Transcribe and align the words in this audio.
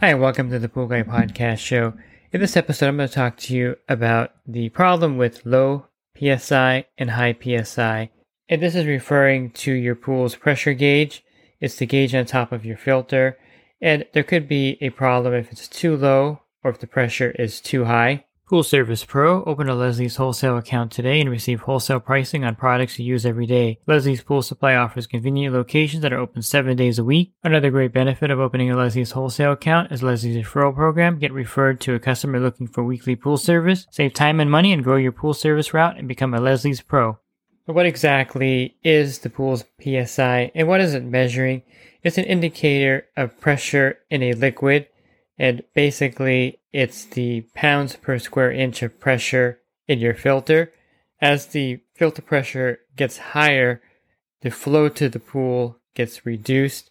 Hi, 0.00 0.14
welcome 0.14 0.48
to 0.48 0.58
the 0.58 0.70
Pool 0.70 0.86
Guy 0.86 1.02
Podcast 1.02 1.58
Show. 1.58 1.92
In 2.32 2.40
this 2.40 2.56
episode, 2.56 2.88
I'm 2.88 2.96
going 2.96 3.10
to 3.10 3.14
talk 3.14 3.36
to 3.36 3.54
you 3.54 3.76
about 3.86 4.32
the 4.46 4.70
problem 4.70 5.18
with 5.18 5.44
low 5.44 5.88
PSI 6.18 6.86
and 6.96 7.10
high 7.10 7.34
PSI. 7.38 8.08
And 8.48 8.62
this 8.62 8.74
is 8.74 8.86
referring 8.86 9.50
to 9.50 9.74
your 9.74 9.94
pool's 9.94 10.36
pressure 10.36 10.72
gauge. 10.72 11.22
It's 11.60 11.76
the 11.76 11.84
gauge 11.84 12.14
on 12.14 12.24
top 12.24 12.50
of 12.50 12.64
your 12.64 12.78
filter. 12.78 13.36
And 13.82 14.06
there 14.14 14.22
could 14.22 14.48
be 14.48 14.78
a 14.80 14.88
problem 14.88 15.34
if 15.34 15.52
it's 15.52 15.68
too 15.68 15.98
low 15.98 16.40
or 16.64 16.70
if 16.70 16.78
the 16.78 16.86
pressure 16.86 17.32
is 17.32 17.60
too 17.60 17.84
high. 17.84 18.24
Pool 18.50 18.64
Service 18.64 19.04
Pro, 19.04 19.44
open 19.44 19.68
a 19.68 19.76
Leslie's 19.76 20.16
wholesale 20.16 20.56
account 20.58 20.90
today 20.90 21.20
and 21.20 21.30
receive 21.30 21.60
wholesale 21.60 22.00
pricing 22.00 22.44
on 22.44 22.56
products 22.56 22.98
you 22.98 23.04
use 23.04 23.24
every 23.24 23.46
day. 23.46 23.78
Leslie's 23.86 24.24
Pool 24.24 24.42
Supply 24.42 24.74
offers 24.74 25.06
convenient 25.06 25.54
locations 25.54 26.02
that 26.02 26.12
are 26.12 26.18
open 26.18 26.42
seven 26.42 26.76
days 26.76 26.98
a 26.98 27.04
week. 27.04 27.32
Another 27.44 27.70
great 27.70 27.92
benefit 27.92 28.28
of 28.28 28.40
opening 28.40 28.68
a 28.68 28.76
Leslie's 28.76 29.12
wholesale 29.12 29.52
account 29.52 29.92
is 29.92 30.02
Leslie's 30.02 30.44
referral 30.44 30.74
program. 30.74 31.20
Get 31.20 31.32
referred 31.32 31.80
to 31.82 31.94
a 31.94 32.00
customer 32.00 32.40
looking 32.40 32.66
for 32.66 32.82
weekly 32.82 33.14
pool 33.14 33.36
service. 33.36 33.86
Save 33.92 34.14
time 34.14 34.40
and 34.40 34.50
money 34.50 34.72
and 34.72 34.82
grow 34.82 34.96
your 34.96 35.12
pool 35.12 35.32
service 35.32 35.72
route 35.72 35.96
and 35.96 36.08
become 36.08 36.34
a 36.34 36.40
Leslie's 36.40 36.80
Pro. 36.80 37.20
But 37.66 37.76
what 37.76 37.86
exactly 37.86 38.74
is 38.82 39.20
the 39.20 39.30
pool's 39.30 39.64
PSI 39.80 40.50
and 40.56 40.66
what 40.66 40.80
is 40.80 40.94
it 40.94 41.04
measuring? 41.04 41.62
It's 42.02 42.18
an 42.18 42.24
indicator 42.24 43.06
of 43.16 43.40
pressure 43.40 44.00
in 44.10 44.24
a 44.24 44.32
liquid 44.32 44.88
and 45.40 45.62
basically 45.72 46.60
it's 46.70 47.06
the 47.06 47.40
pounds 47.54 47.96
per 47.96 48.18
square 48.18 48.52
inch 48.52 48.82
of 48.82 49.00
pressure 49.00 49.58
in 49.88 49.98
your 49.98 50.12
filter. 50.12 50.70
As 51.18 51.46
the 51.46 51.80
filter 51.94 52.20
pressure 52.20 52.80
gets 52.94 53.16
higher, 53.16 53.80
the 54.42 54.50
flow 54.50 54.90
to 54.90 55.08
the 55.08 55.18
pool 55.18 55.78
gets 55.94 56.26
reduced. 56.26 56.90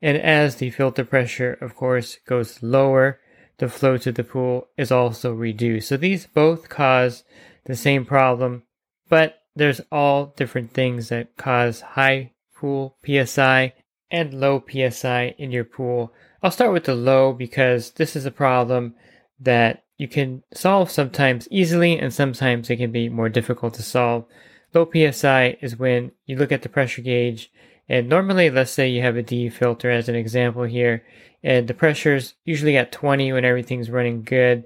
And 0.00 0.16
as 0.16 0.56
the 0.56 0.70
filter 0.70 1.04
pressure, 1.04 1.58
of 1.60 1.74
course, 1.74 2.18
goes 2.28 2.62
lower, 2.62 3.18
the 3.58 3.68
flow 3.68 3.96
to 3.98 4.12
the 4.12 4.24
pool 4.24 4.68
is 4.76 4.92
also 4.92 5.34
reduced. 5.34 5.88
So 5.88 5.96
these 5.96 6.28
both 6.28 6.68
cause 6.68 7.24
the 7.64 7.74
same 7.74 8.04
problem, 8.04 8.62
but 9.08 9.40
there's 9.56 9.80
all 9.90 10.26
different 10.36 10.72
things 10.72 11.08
that 11.08 11.36
cause 11.36 11.80
high 11.80 12.34
pool 12.54 12.96
PSI 13.04 13.74
and 14.10 14.34
low 14.34 14.62
PSI 14.70 15.34
in 15.38 15.50
your 15.50 15.64
pool. 15.64 16.12
I'll 16.42 16.50
start 16.50 16.72
with 16.72 16.84
the 16.84 16.94
low 16.94 17.32
because 17.32 17.92
this 17.92 18.16
is 18.16 18.26
a 18.26 18.30
problem 18.30 18.94
that 19.38 19.84
you 19.96 20.08
can 20.08 20.42
solve 20.52 20.90
sometimes 20.90 21.46
easily 21.50 21.98
and 21.98 22.12
sometimes 22.12 22.70
it 22.70 22.76
can 22.76 22.90
be 22.90 23.08
more 23.08 23.28
difficult 23.28 23.74
to 23.74 23.82
solve. 23.82 24.24
Low 24.72 24.88
PSI 24.90 25.58
is 25.60 25.78
when 25.78 26.12
you 26.26 26.36
look 26.36 26.52
at 26.52 26.62
the 26.62 26.68
pressure 26.68 27.02
gauge 27.02 27.52
and 27.88 28.08
normally 28.08 28.50
let's 28.50 28.70
say 28.70 28.88
you 28.88 29.02
have 29.02 29.16
a 29.16 29.22
D 29.22 29.48
filter 29.50 29.90
as 29.90 30.08
an 30.08 30.14
example 30.14 30.64
here 30.64 31.04
and 31.42 31.68
the 31.68 31.74
pressure's 31.74 32.34
usually 32.44 32.76
at 32.76 32.92
20 32.92 33.32
when 33.32 33.44
everything's 33.44 33.90
running 33.90 34.22
good 34.22 34.64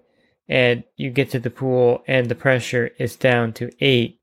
and 0.49 0.85
you 0.97 1.11
get 1.11 1.31
to 1.31 1.39
the 1.39 1.51
pool 1.51 2.03
and 2.07 2.29
the 2.29 2.35
pressure 2.35 2.91
is 2.99 3.17
down 3.17 3.53
to 3.55 3.71
8 3.81 4.21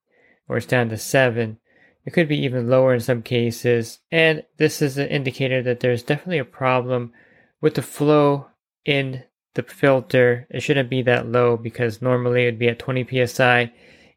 or 0.48 0.58
it's 0.58 0.66
down 0.66 0.90
to 0.90 0.98
7. 0.98 1.58
It 2.06 2.14
could 2.14 2.28
be 2.28 2.44
even 2.44 2.70
lower 2.70 2.94
in 2.94 3.00
some 3.00 3.22
cases 3.22 4.00
and 4.12 4.44
this 4.58 4.82
is 4.82 4.98
an 4.98 5.08
indicator 5.08 5.62
that 5.64 5.80
there's 5.80 6.04
definitely 6.04 6.40
a 6.40 6.46
problem 6.46 7.14
with 7.62 7.76
the 7.76 7.82
flow 7.82 8.48
in 8.86 9.24
the 9.54 9.64
filter, 9.64 10.48
it 10.50 10.62
shouldn't 10.62 10.90
be 10.90 11.02
that 11.04 11.28
low 11.28 11.58
because 11.58 12.02
normally 12.02 12.44
it 12.44 12.46
would 12.46 12.60
be 12.60 12.70
at 12.70 12.80
20 12.80 13.28
psi 13.28 13.72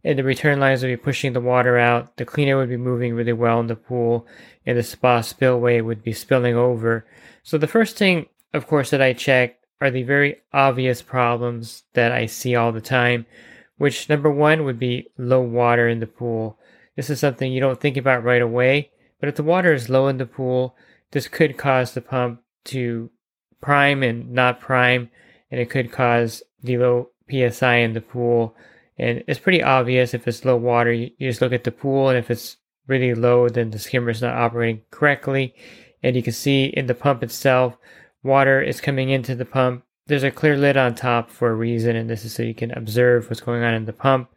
and 0.04 0.18
the 0.18 0.24
return 0.24 0.60
lines 0.60 0.82
would 0.82 0.88
be 0.88 0.96
pushing 0.96 1.32
the 1.32 1.40
water 1.40 1.78
out. 1.78 2.16
The 2.18 2.24
cleaner 2.24 2.56
would 2.56 2.68
be 2.68 2.76
moving 2.76 3.14
really 3.14 3.32
well 3.32 3.58
in 3.60 3.66
the 3.66 3.76
pool 3.76 4.26
and 4.66 4.78
the 4.78 4.82
spa 4.82 5.22
spillway 5.22 5.80
would 5.80 6.02
be 6.02 6.12
spilling 6.12 6.54
over. 6.54 7.06
So 7.42 7.58
the 7.58 7.66
first 7.66 7.96
thing, 7.96 8.26
of 8.52 8.66
course, 8.66 8.90
that 8.90 9.02
I 9.02 9.12
check 9.12 9.58
are 9.80 9.90
the 9.90 10.02
very 10.02 10.36
obvious 10.52 11.02
problems 11.02 11.84
that 11.94 12.12
I 12.12 12.26
see 12.26 12.54
all 12.54 12.70
the 12.70 12.80
time, 12.80 13.26
which 13.76 14.08
number 14.08 14.30
one 14.30 14.64
would 14.64 14.78
be 14.78 15.08
low 15.18 15.40
water 15.40 15.88
in 15.88 16.00
the 16.00 16.06
pool. 16.06 16.58
This 16.96 17.10
is 17.10 17.20
something 17.20 17.52
you 17.52 17.60
don't 17.60 17.80
think 17.80 17.96
about 17.96 18.24
right 18.24 18.42
away, 18.42 18.90
but 19.20 19.28
if 19.28 19.36
the 19.36 19.42
water 19.42 19.72
is 19.72 19.88
low 19.88 20.08
in 20.08 20.18
the 20.18 20.26
pool, 20.26 20.76
this 21.10 21.28
could 21.28 21.56
cause 21.56 21.92
the 21.92 22.00
pump 22.00 22.40
to 22.66 23.10
prime 23.60 24.02
and 24.02 24.30
not 24.30 24.60
prime, 24.60 25.10
and 25.50 25.60
it 25.60 25.70
could 25.70 25.90
cause 25.90 26.42
the 26.62 26.78
low 26.78 27.10
psi 27.30 27.76
in 27.76 27.92
the 27.94 28.00
pool. 28.00 28.54
And 28.98 29.24
it's 29.26 29.40
pretty 29.40 29.62
obvious 29.62 30.14
if 30.14 30.28
it's 30.28 30.44
low 30.44 30.56
water, 30.56 30.92
you, 30.92 31.10
just 31.20 31.40
look 31.40 31.52
at 31.52 31.64
the 31.64 31.72
pool, 31.72 32.08
and 32.08 32.18
if 32.18 32.30
it's 32.30 32.58
really 32.86 33.14
low, 33.14 33.48
then 33.48 33.70
the 33.70 33.78
skimmer 33.78 34.10
is 34.10 34.22
not 34.22 34.36
operating 34.36 34.82
correctly. 34.90 35.54
And 36.02 36.14
you 36.14 36.22
can 36.22 36.32
see 36.32 36.66
in 36.66 36.86
the 36.86 36.94
pump 36.94 37.22
itself, 37.22 37.76
water 38.22 38.60
is 38.60 38.80
coming 38.80 39.08
into 39.08 39.34
the 39.34 39.44
pump. 39.44 39.84
There's 40.06 40.22
a 40.22 40.30
clear 40.30 40.56
lid 40.56 40.76
on 40.76 40.94
top 40.94 41.30
for 41.30 41.48
a 41.48 41.54
reason, 41.54 41.96
and 41.96 42.08
this 42.08 42.24
is 42.24 42.34
so 42.34 42.42
you 42.42 42.54
can 42.54 42.70
observe 42.72 43.28
what's 43.28 43.40
going 43.40 43.62
on 43.62 43.74
in 43.74 43.86
the 43.86 43.92
pump. 43.92 44.30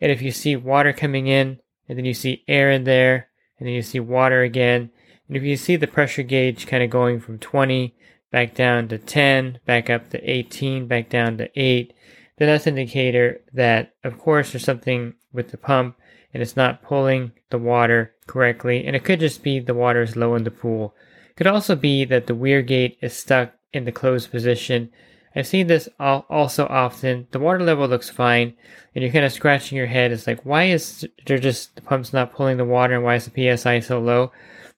And 0.00 0.10
if 0.10 0.22
you 0.22 0.30
see 0.30 0.54
water 0.56 0.92
coming 0.92 1.26
in, 1.26 1.58
and 1.90 1.98
then 1.98 2.04
you 2.04 2.14
see 2.14 2.44
air 2.46 2.70
in 2.70 2.84
there, 2.84 3.26
and 3.58 3.66
then 3.66 3.74
you 3.74 3.82
see 3.82 3.98
water 3.98 4.42
again, 4.42 4.90
and 5.26 5.36
if 5.36 5.42
you 5.42 5.56
see 5.56 5.74
the 5.74 5.88
pressure 5.88 6.22
gauge 6.22 6.68
kind 6.68 6.84
of 6.84 6.90
going 6.90 7.18
from 7.18 7.38
20 7.38 7.94
back 8.30 8.54
down 8.54 8.86
to 8.88 8.98
10, 8.98 9.58
back 9.66 9.90
up 9.90 10.10
to 10.10 10.18
18, 10.18 10.86
back 10.86 11.08
down 11.08 11.36
to 11.38 11.48
8, 11.54 11.92
then 12.38 12.48
that's 12.48 12.66
an 12.66 12.78
indicator 12.78 13.40
that, 13.52 13.94
of 14.02 14.18
course, 14.18 14.50
there's 14.52 14.64
something 14.64 15.14
with 15.32 15.50
the 15.50 15.56
pump 15.56 15.96
and 16.32 16.42
it's 16.42 16.56
not 16.56 16.82
pulling 16.82 17.30
the 17.50 17.58
water 17.58 18.12
correctly. 18.26 18.84
And 18.84 18.96
it 18.96 19.04
could 19.04 19.20
just 19.20 19.42
be 19.42 19.58
the 19.58 19.74
water 19.74 20.02
is 20.02 20.16
low 20.16 20.34
in 20.34 20.44
the 20.44 20.50
pool. 20.50 20.94
It 21.28 21.36
could 21.36 21.46
also 21.46 21.76
be 21.76 22.04
that 22.06 22.26
the 22.26 22.34
weir 22.34 22.62
gate 22.62 22.98
is 23.00 23.16
stuck 23.16 23.52
in 23.72 23.84
the 23.84 23.92
closed 23.92 24.30
position. 24.30 24.90
I've 25.34 25.46
seen 25.46 25.66
this 25.68 25.88
also 25.98 26.66
often. 26.66 27.28
The 27.30 27.38
water 27.38 27.60
level 27.60 27.86
looks 27.86 28.10
fine, 28.10 28.54
and 28.94 29.02
you're 29.02 29.12
kind 29.12 29.24
of 29.24 29.32
scratching 29.32 29.78
your 29.78 29.86
head. 29.86 30.10
It's 30.10 30.26
like, 30.26 30.44
why 30.44 30.64
is 30.64 31.06
there 31.26 31.38
just 31.38 31.76
the 31.76 31.82
pump's 31.82 32.12
not 32.12 32.32
pulling 32.32 32.56
the 32.56 32.64
water, 32.64 32.94
and 32.94 33.04
why 33.04 33.14
is 33.16 33.26
the 33.26 33.56
psi 33.56 33.80
so 33.80 34.00
low? 34.00 34.32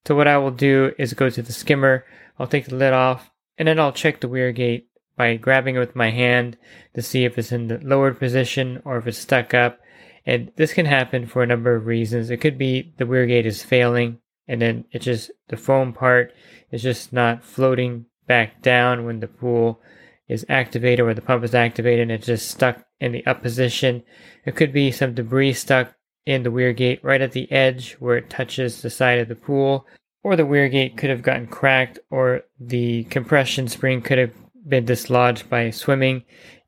So 0.07 0.15
what 0.15 0.29
I 0.29 0.37
will 0.39 0.51
do 0.51 0.93
is 0.99 1.15
go 1.15 1.31
to 1.31 1.43
the 1.43 1.53
skimmer. 1.53 2.05
I'll 2.39 2.47
take 2.47 2.67
the 2.67 2.77
lid 2.77 2.93
off, 2.93 3.31
and 3.57 3.69
then 3.69 3.79
I'll 3.79 3.93
check 3.93 4.21
the 4.21 4.29
weir 4.29 4.53
gate 4.53 4.89
by 5.17 5.37
grabbing 5.37 5.77
it 5.77 5.79
with 5.79 5.97
my 5.97 6.11
hand 6.11 6.57
to 6.95 7.03
see 7.03 7.25
if 7.25 7.39
it's 7.39 7.53
in 7.53 7.69
the 7.69 7.79
lowered 7.79 8.19
position 8.19 8.83
or 8.85 8.99
if 8.99 9.07
it's 9.07 9.19
stuck 9.19 9.55
up. 9.55 9.81
And 10.25 10.53
this 10.57 10.73
can 10.73 10.87
happen 10.87 11.27
for 11.27 11.43
a 11.43 11.47
number 11.47 11.75
of 11.75 11.87
reasons. 11.87 12.31
It 12.31 12.39
could 12.39 12.59
be 12.59 12.93
the 12.97 13.07
weir 13.07 13.27
gate 13.27 13.47
is 13.47 13.63
failing 13.63 14.19
and 14.49 14.61
then 14.61 14.85
it's 14.91 15.05
just 15.05 15.31
the 15.49 15.57
foam 15.57 15.93
part 15.93 16.33
is 16.71 16.83
just 16.83 17.13
not 17.13 17.45
floating 17.45 18.07
back 18.27 18.63
down 18.63 19.05
when 19.05 19.21
the 19.21 19.29
pool 19.29 19.81
is 20.29 20.47
activated 20.49 21.05
or 21.05 21.15
the 21.15 21.21
pump 21.21 21.45
is 21.45 21.55
activated 21.55 22.03
and 22.03 22.13
it's 22.13 22.27
just 22.27 22.51
stuck 22.51 22.85
in 23.01 23.13
the 23.13 23.25
up 23.27 23.43
position. 23.43 24.03
It 24.45 24.57
could 24.57 24.73
be 24.73 24.91
some 24.91 25.15
debris 25.15 25.55
stuck 25.55 25.95
in 26.25 26.43
the 26.43 26.51
weir 26.51 26.73
gate 26.73 27.03
right 27.03 27.21
at 27.21 27.33
the 27.33 27.51
edge 27.51 27.95
where 27.95 28.17
it 28.17 28.31
touches 28.31 28.83
the 28.83 28.91
side 28.91 29.19
of 29.19 29.29
the 29.29 29.35
pool 29.35 29.87
or 30.23 30.37
the 30.37 30.47
weir 30.47 30.69
gate 30.69 30.97
could 30.97 31.11
have 31.11 31.23
gotten 31.23 31.47
cracked, 31.47 31.99
or 32.11 32.43
the 32.61 33.05
compression 33.05 33.69
spring 33.69 34.01
could 34.03 34.19
have 34.19 34.33
been 34.67 34.85
dislodged 34.85 35.49
by 35.51 35.71
swimming, 35.71 36.23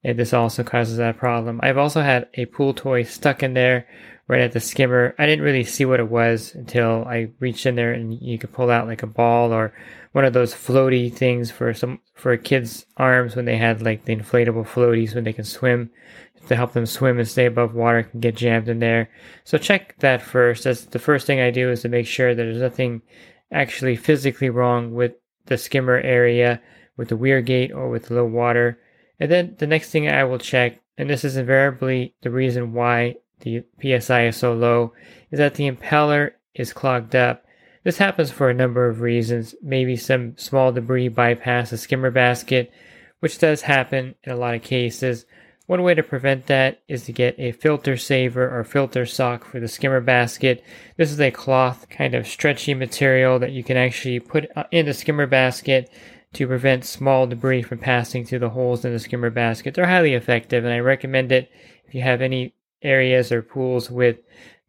and 0.05 0.19
this 0.19 0.33
also 0.33 0.63
causes 0.63 0.99
that 0.99 1.17
problem. 1.17 1.61
I've 1.63 1.79
also 1.79 2.03
had 2.03 2.29
a 2.35 2.47
pool 2.47 2.75
toy 2.75 3.03
stuck 3.05 3.43
in 3.43 3.55
there 3.55 3.87
right 4.29 4.41
at 4.41 4.53
the 4.53 4.61
skimmer. 4.61 5.15
I 5.19 5.27
didn't 5.27 5.45
really 5.45 5.65
see 5.65 5.85
what 5.85 6.01
it 6.01 6.09
was 6.09 6.55
until 6.55 7.05
I 7.07 7.31
reached 7.41 7.67
in 7.67 7.75
there 7.75 7.93
and 7.93 8.15
you 8.21 8.39
could 8.39 8.53
pull 8.53 8.71
out 8.71 8.87
like 8.87 9.03
a 9.03 9.07
ball 9.07 9.53
or 9.53 9.75
one 10.13 10.25
of 10.25 10.33
those 10.33 10.55
floaty 10.55 11.13
things 11.13 11.51
for 11.51 11.75
some 11.75 12.01
for 12.15 12.33
a 12.33 12.39
kids' 12.39 12.87
arms 12.97 13.35
when 13.35 13.45
they 13.45 13.57
had 13.57 13.83
like 13.83 14.05
the 14.05 14.15
inflatable 14.15 14.67
floaties 14.67 15.15
when 15.15 15.25
they 15.25 15.33
can 15.33 15.45
swim 15.45 15.91
to 16.47 16.57
help 16.57 16.73
them 16.73 16.87
swim 16.87 17.19
and 17.19 17.27
stay 17.27 17.47
above 17.47 17.75
water 17.75 18.03
can 18.03 18.21
get 18.21 18.37
jammed 18.37 18.69
in 18.69 18.79
there. 18.79 19.11
So 19.45 19.59
check 19.59 19.99
that 20.01 20.23
first. 20.23 20.65
That's 20.65 20.85
the 20.85 20.99
first 20.99 21.27
thing 21.27 21.41
I 21.41 21.51
do 21.51 21.71
is 21.71 21.83
to 21.83 21.89
make 21.89 22.07
sure 22.07 22.35
that 22.35 22.43
there's 22.43 22.61
nothing 22.61 23.03
actually 23.51 23.97
physically 23.97 24.51
wrong 24.51 24.95
with 24.95 25.13
the 25.47 25.57
skimmer 25.59 25.97
area, 25.97 26.61
with 26.97 27.09
the 27.09 27.17
weir 27.17 27.41
gate, 27.41 27.73
or 27.73 27.89
with 27.89 28.11
low 28.11 28.25
water. 28.25 28.79
And 29.21 29.31
then 29.31 29.55
the 29.59 29.67
next 29.67 29.91
thing 29.91 30.09
I 30.09 30.25
will 30.25 30.39
check, 30.39 30.81
and 30.99 31.09
this 31.09 31.25
is 31.25 31.37
invariably 31.37 32.15
the 32.23 32.31
reason 32.31 32.73
why 32.73 33.17
the 33.41 33.65
PSI 33.81 34.27
is 34.27 34.37
so 34.37 34.55
low, 34.55 34.93
is 35.31 35.39
that 35.39 35.55
the 35.55 35.71
impeller 35.71 36.33
is 36.55 36.73
clogged 36.73 37.15
up. 37.15 37.45
This 37.85 37.99
happens 37.99 38.31
for 38.31 38.49
a 38.49 38.55
number 38.55 38.89
of 38.89 39.01
reasons. 39.01 39.55
Maybe 39.63 39.97
some 39.97 40.37
small 40.39 40.73
debris 40.73 41.09
bypass 41.09 41.71
the 41.71 41.79
skimmer 41.79 42.11
basket, 42.11 42.73
which 43.21 43.39
does 43.39 43.63
happen 43.63 44.15
in 44.25 44.33
a 44.33 44.37
lot 44.37 44.55
of 44.55 44.63
cases. 44.63 45.27
One 45.67 45.83
way 45.83 45.95
to 45.95 46.03
prevent 46.03 46.47
that 46.47 46.83
is 46.89 47.05
to 47.05 47.13
get 47.13 47.39
a 47.39 47.53
filter 47.53 47.97
saver 47.97 48.55
or 48.55 48.65
filter 48.65 49.07
sock 49.07 49.47
for 49.47 49.61
the 49.61 49.69
skimmer 49.69 50.03
basket. 50.03 50.63
This 50.99 51.11
is 51.11 51.21
a 51.21 51.31
cloth 51.31 51.89
kind 51.89 52.15
of 52.15 52.27
stretchy 52.27 52.75
material 52.75 53.39
that 53.39 53.53
you 53.53 53.65
can 53.65 53.79
actually 53.79 54.21
put 54.21 54.51
uh, 54.57 54.65
in 54.71 54.85
the 54.85 54.93
skimmer 54.93 55.27
basket 55.27 55.91
to 56.35 56.47
prevent 56.47 56.85
small 56.85 57.27
debris 57.27 57.63
from 57.63 57.79
passing 57.79 58.25
through 58.25 58.41
the 58.41 58.51
holes 58.51 58.85
in 58.85 58.93
the 58.93 58.99
skimmer 58.99 59.31
basket. 59.31 59.75
They're 59.75 59.87
highly 59.87 60.15
effective 60.15 60.65
and 60.65 60.73
I 60.73 60.79
recommend 60.79 61.33
it 61.33 61.51
if 61.87 61.95
you 61.95 62.03
have 62.03 62.21
any 62.21 62.55
areas 62.83 63.33
or 63.33 63.43
pools 63.43 63.91
with 63.91 64.19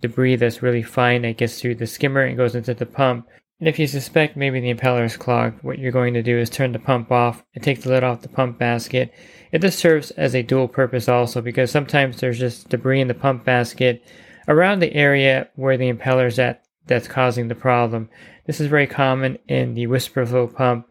debris 0.01 0.37
that's 0.37 0.61
really 0.61 0.83
fine 0.83 1.23
that 1.23 1.37
gets 1.37 1.59
through 1.59 1.75
the 1.75 1.87
skimmer 1.87 2.21
and 2.21 2.37
goes 2.37 2.55
into 2.55 2.73
the 2.73 2.85
pump. 2.85 3.27
And 3.59 3.69
if 3.69 3.79
you 3.79 3.87
suspect 3.87 4.35
maybe 4.35 4.59
the 4.59 4.73
impeller 4.73 5.05
is 5.05 5.15
clogged, 5.15 5.63
what 5.63 5.79
you're 5.79 5.91
going 5.91 6.13
to 6.15 6.23
do 6.23 6.37
is 6.37 6.49
turn 6.49 6.73
the 6.73 6.79
pump 6.79 7.11
off 7.11 7.43
and 7.53 7.63
take 7.63 7.81
the 7.81 7.89
lid 7.89 8.03
off 8.03 8.21
the 8.21 8.29
pump 8.29 8.59
basket. 8.59 9.13
And 9.53 9.63
this 9.63 9.77
serves 9.77 10.11
as 10.11 10.35
a 10.35 10.43
dual 10.43 10.67
purpose 10.67 11.07
also 11.07 11.41
because 11.41 11.71
sometimes 11.71 12.19
there's 12.19 12.39
just 12.39 12.69
debris 12.69 13.01
in 13.01 13.07
the 13.07 13.13
pump 13.13 13.45
basket 13.45 14.03
around 14.47 14.79
the 14.79 14.93
area 14.93 15.49
where 15.55 15.77
the 15.77 15.91
impeller 15.91 16.27
is 16.27 16.37
at 16.39 16.65
that's 16.87 17.07
causing 17.07 17.47
the 17.47 17.55
problem. 17.55 18.09
This 18.45 18.59
is 18.59 18.67
very 18.67 18.87
common 18.87 19.37
in 19.47 19.73
the 19.73 19.87
WhisperFlo 19.87 20.53
pump. 20.53 20.87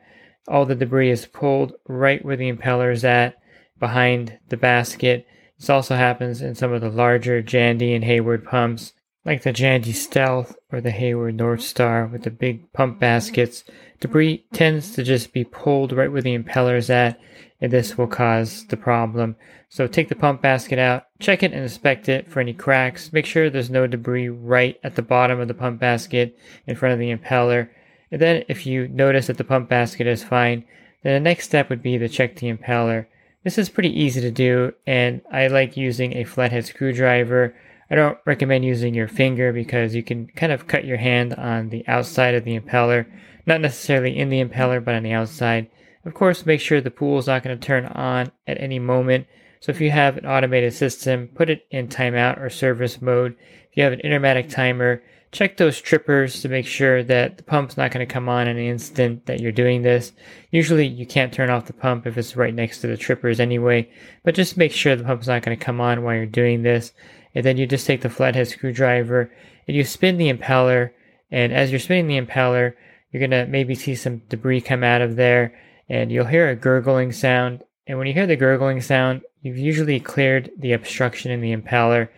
All 0.49 0.67
the 0.67 0.75
debris 0.75 1.11
is 1.11 1.27
pulled 1.27 1.75
right 1.89 2.25
where 2.25 2.37
the 2.37 2.53
impeller 2.53 2.93
is 2.93 3.05
at 3.05 3.37
behind 3.79 4.39
the 4.49 4.57
basket. 4.57 5.27
This 5.59 5.71
also 5.71 5.97
happens 5.97 6.43
in 6.43 6.55
some 6.55 6.73
of 6.73 6.81
the 6.81 6.91
larger 6.91 7.43
Jandy 7.43 7.95
and 7.95 8.05
Hayward 8.05 8.45
pumps 8.45 8.93
like 9.25 9.43
the 9.43 9.53
Jandy 9.53 9.95
Stealth 9.95 10.57
or 10.71 10.81
the 10.81 10.91
Hayward 10.91 11.39
Northstar 11.39 12.11
with 12.11 12.25
the 12.25 12.31
big 12.31 12.71
pump 12.73 13.01
baskets, 13.01 13.65
debris 14.01 14.45
tends 14.53 14.93
to 14.95 15.03
just 15.03 15.33
be 15.33 15.45
pulled 15.45 15.93
right 15.93 16.13
where 16.13 16.23
the 16.23 16.37
impeller 16.37 16.77
is 16.77 16.91
at, 16.91 17.19
and 17.61 17.73
this 17.73 17.97
will 17.97 18.07
cause 18.07 18.67
the 18.67 18.77
problem. 18.77 19.37
So 19.71 19.87
take 19.87 20.09
the 20.09 20.15
pump 20.15 20.43
basket 20.43 20.79
out, 20.79 21.05
check 21.21 21.43
it 21.43 21.53
and 21.53 21.63
inspect 21.63 22.09
it 22.09 22.31
for 22.31 22.41
any 22.41 22.53
cracks. 22.53 23.13
Make 23.13 23.27
sure 23.27 23.49
there's 23.49 23.71
no 23.71 23.87
debris 23.87 24.29
right 24.29 24.79
at 24.85 24.95
the 24.95 25.03
bottom 25.03 25.41
of 25.41 25.49
the 25.49 25.55
pump 25.55 25.81
basket 25.81 26.37
in 26.67 26.77
front 26.77 26.93
of 26.93 26.99
the 26.99 27.15
impeller. 27.15 27.71
And 28.11 28.21
then 28.21 28.45
if 28.49 28.67
you 28.67 28.89
notice 28.89 29.27
that 29.27 29.39
the 29.39 29.45
pump 29.45 29.69
basket 29.69 30.07
is 30.07 30.23
fine, 30.25 30.65
then 31.03 31.15
the 31.15 31.21
next 31.21 31.47
step 31.47 31.71
would 31.71 31.83
be 31.83 31.99
to 31.99 32.09
check 32.09 32.37
the 32.37 32.53
impeller. 32.53 33.07
This 33.43 33.59
is 33.59 33.69
pretty 33.69 34.01
easy 34.01 34.21
to 34.21 34.31
do, 34.31 34.73
and 34.87 35.21
I 35.31 35.49
like 35.49 35.77
using 35.77 36.17
a 36.17 36.25
flathead 36.25 36.65
screwdriver 36.65 37.55
I 37.91 37.97
don't 37.97 38.19
recommend 38.25 38.65
using 38.65 38.95
your 38.95 39.09
finger 39.09 39.53
because 39.53 39.95
you 39.95 40.03
can 40.03 40.27
kind 40.29 40.53
of 40.53 40.67
cut 40.67 40.85
your 40.85 40.97
hand 40.97 41.35
on 41.35 41.69
the 41.69 41.87
outside 41.87 42.35
of 42.35 42.45
the 42.45 42.59
impeller, 42.59 43.07
not 43.47 43.61
necessarily 43.61 44.19
in 44.19 44.31
the 44.31 44.43
impeller, 44.43 44.83
but 44.83 44.95
on 44.95 45.03
the 45.03 45.13
outside. 45.13 45.69
Of 46.05 46.15
course, 46.15 46.47
make 46.47 46.61
sure 46.61 46.81
the 46.81 46.91
pool 46.91 47.19
is 47.19 47.27
not 47.27 47.43
going 47.43 47.59
to 47.59 47.67
turn 47.67 47.87
on 47.87 48.33
at 48.47 48.61
any 48.61 48.79
moment. 48.79 49.27
So 49.61 49.71
if 49.71 49.81
you 49.81 49.91
have 49.91 50.17
an 50.17 50.27
automated 50.27 50.73
system, 50.73 51.29
put 51.35 51.51
it 51.51 51.67
in 51.71 51.89
timeout 51.89 52.41
or 52.41 52.51
service 52.51 53.01
mode. 53.01 53.37
If 53.71 53.77
you 53.77 53.85
have 53.85 53.93
an 53.93 54.01
Intermatic 54.01 54.49
timer, 54.49 55.03
check 55.35 55.57
those 55.57 55.81
trippers 55.81 56.41
to 56.41 56.49
make 56.49 56.67
sure 56.67 57.03
that 57.03 57.37
the 57.37 57.43
pump's 57.43 57.77
not 57.77 57.91
going 57.91 58.07
to 58.07 58.13
come 58.13 58.29
on 58.29 58.49
in 58.49 58.57
the 58.57 58.69
instant 58.69 59.27
that 59.27 59.41
you're 59.41 59.53
doing 59.53 59.83
this. 59.83 60.13
Usually 60.51 60.87
you 60.87 61.07
can't 61.07 61.33
turn 61.33 61.51
off 61.51 61.67
the 61.67 61.73
pump 61.73 62.07
if 62.07 62.17
it's 62.17 62.37
right 62.37 62.55
next 62.55 62.81
to 62.81 62.87
the 62.87 62.97
trippers 62.97 63.41
anyway, 63.41 63.91
but 64.23 64.35
just 64.35 64.57
make 64.57 64.73
sure 64.73 64.97
the 64.97 65.05
pump's 65.05 65.27
not 65.27 65.43
going 65.43 65.59
to 65.59 65.65
come 65.65 65.81
on 65.81 66.03
while 66.03 66.15
you're 66.15 66.27
doing 66.27 66.63
this 66.63 66.93
and 67.35 67.45
then 67.45 67.57
you 67.57 67.67
just 67.67 67.87
take 67.87 68.01
the 68.01 68.09
flathead 68.09 68.49
screwdriver 68.49 69.31
and 69.67 69.77
you 69.77 69.85
spin 69.85 70.17
the 70.17 70.33
impeller. 70.33 70.91
And 71.31 71.53
as 71.53 71.71
you're 71.71 71.81
spinning 71.81 72.07
the 72.07 72.21
impeller, 72.21 72.75
you're 73.11 73.21
gonna 73.21 73.47
maybe 73.47 73.75
see 73.75 73.95
some 73.95 74.23
debris 74.29 74.61
come 74.61 74.85
out 74.85 75.01
of 75.01 75.17
there, 75.17 75.59
and 75.89 76.11
you'll 76.11 76.27
hear 76.27 76.49
a 76.49 76.57
gurgling 76.57 77.13
sound. 77.13 77.63
And 77.87 77.99
when 77.99 78.07
you 78.07 78.13
hear 78.13 78.27
the 78.27 78.37
gurgling 78.37 78.81
sound, 78.81 79.23
you've 79.43 79.59
usually 79.59 80.01
cleared 80.01 80.51
the 80.59 80.73
obstruction 80.73 81.31
in 81.31 81.41
the 81.41 81.55
impeller. 81.55 82.09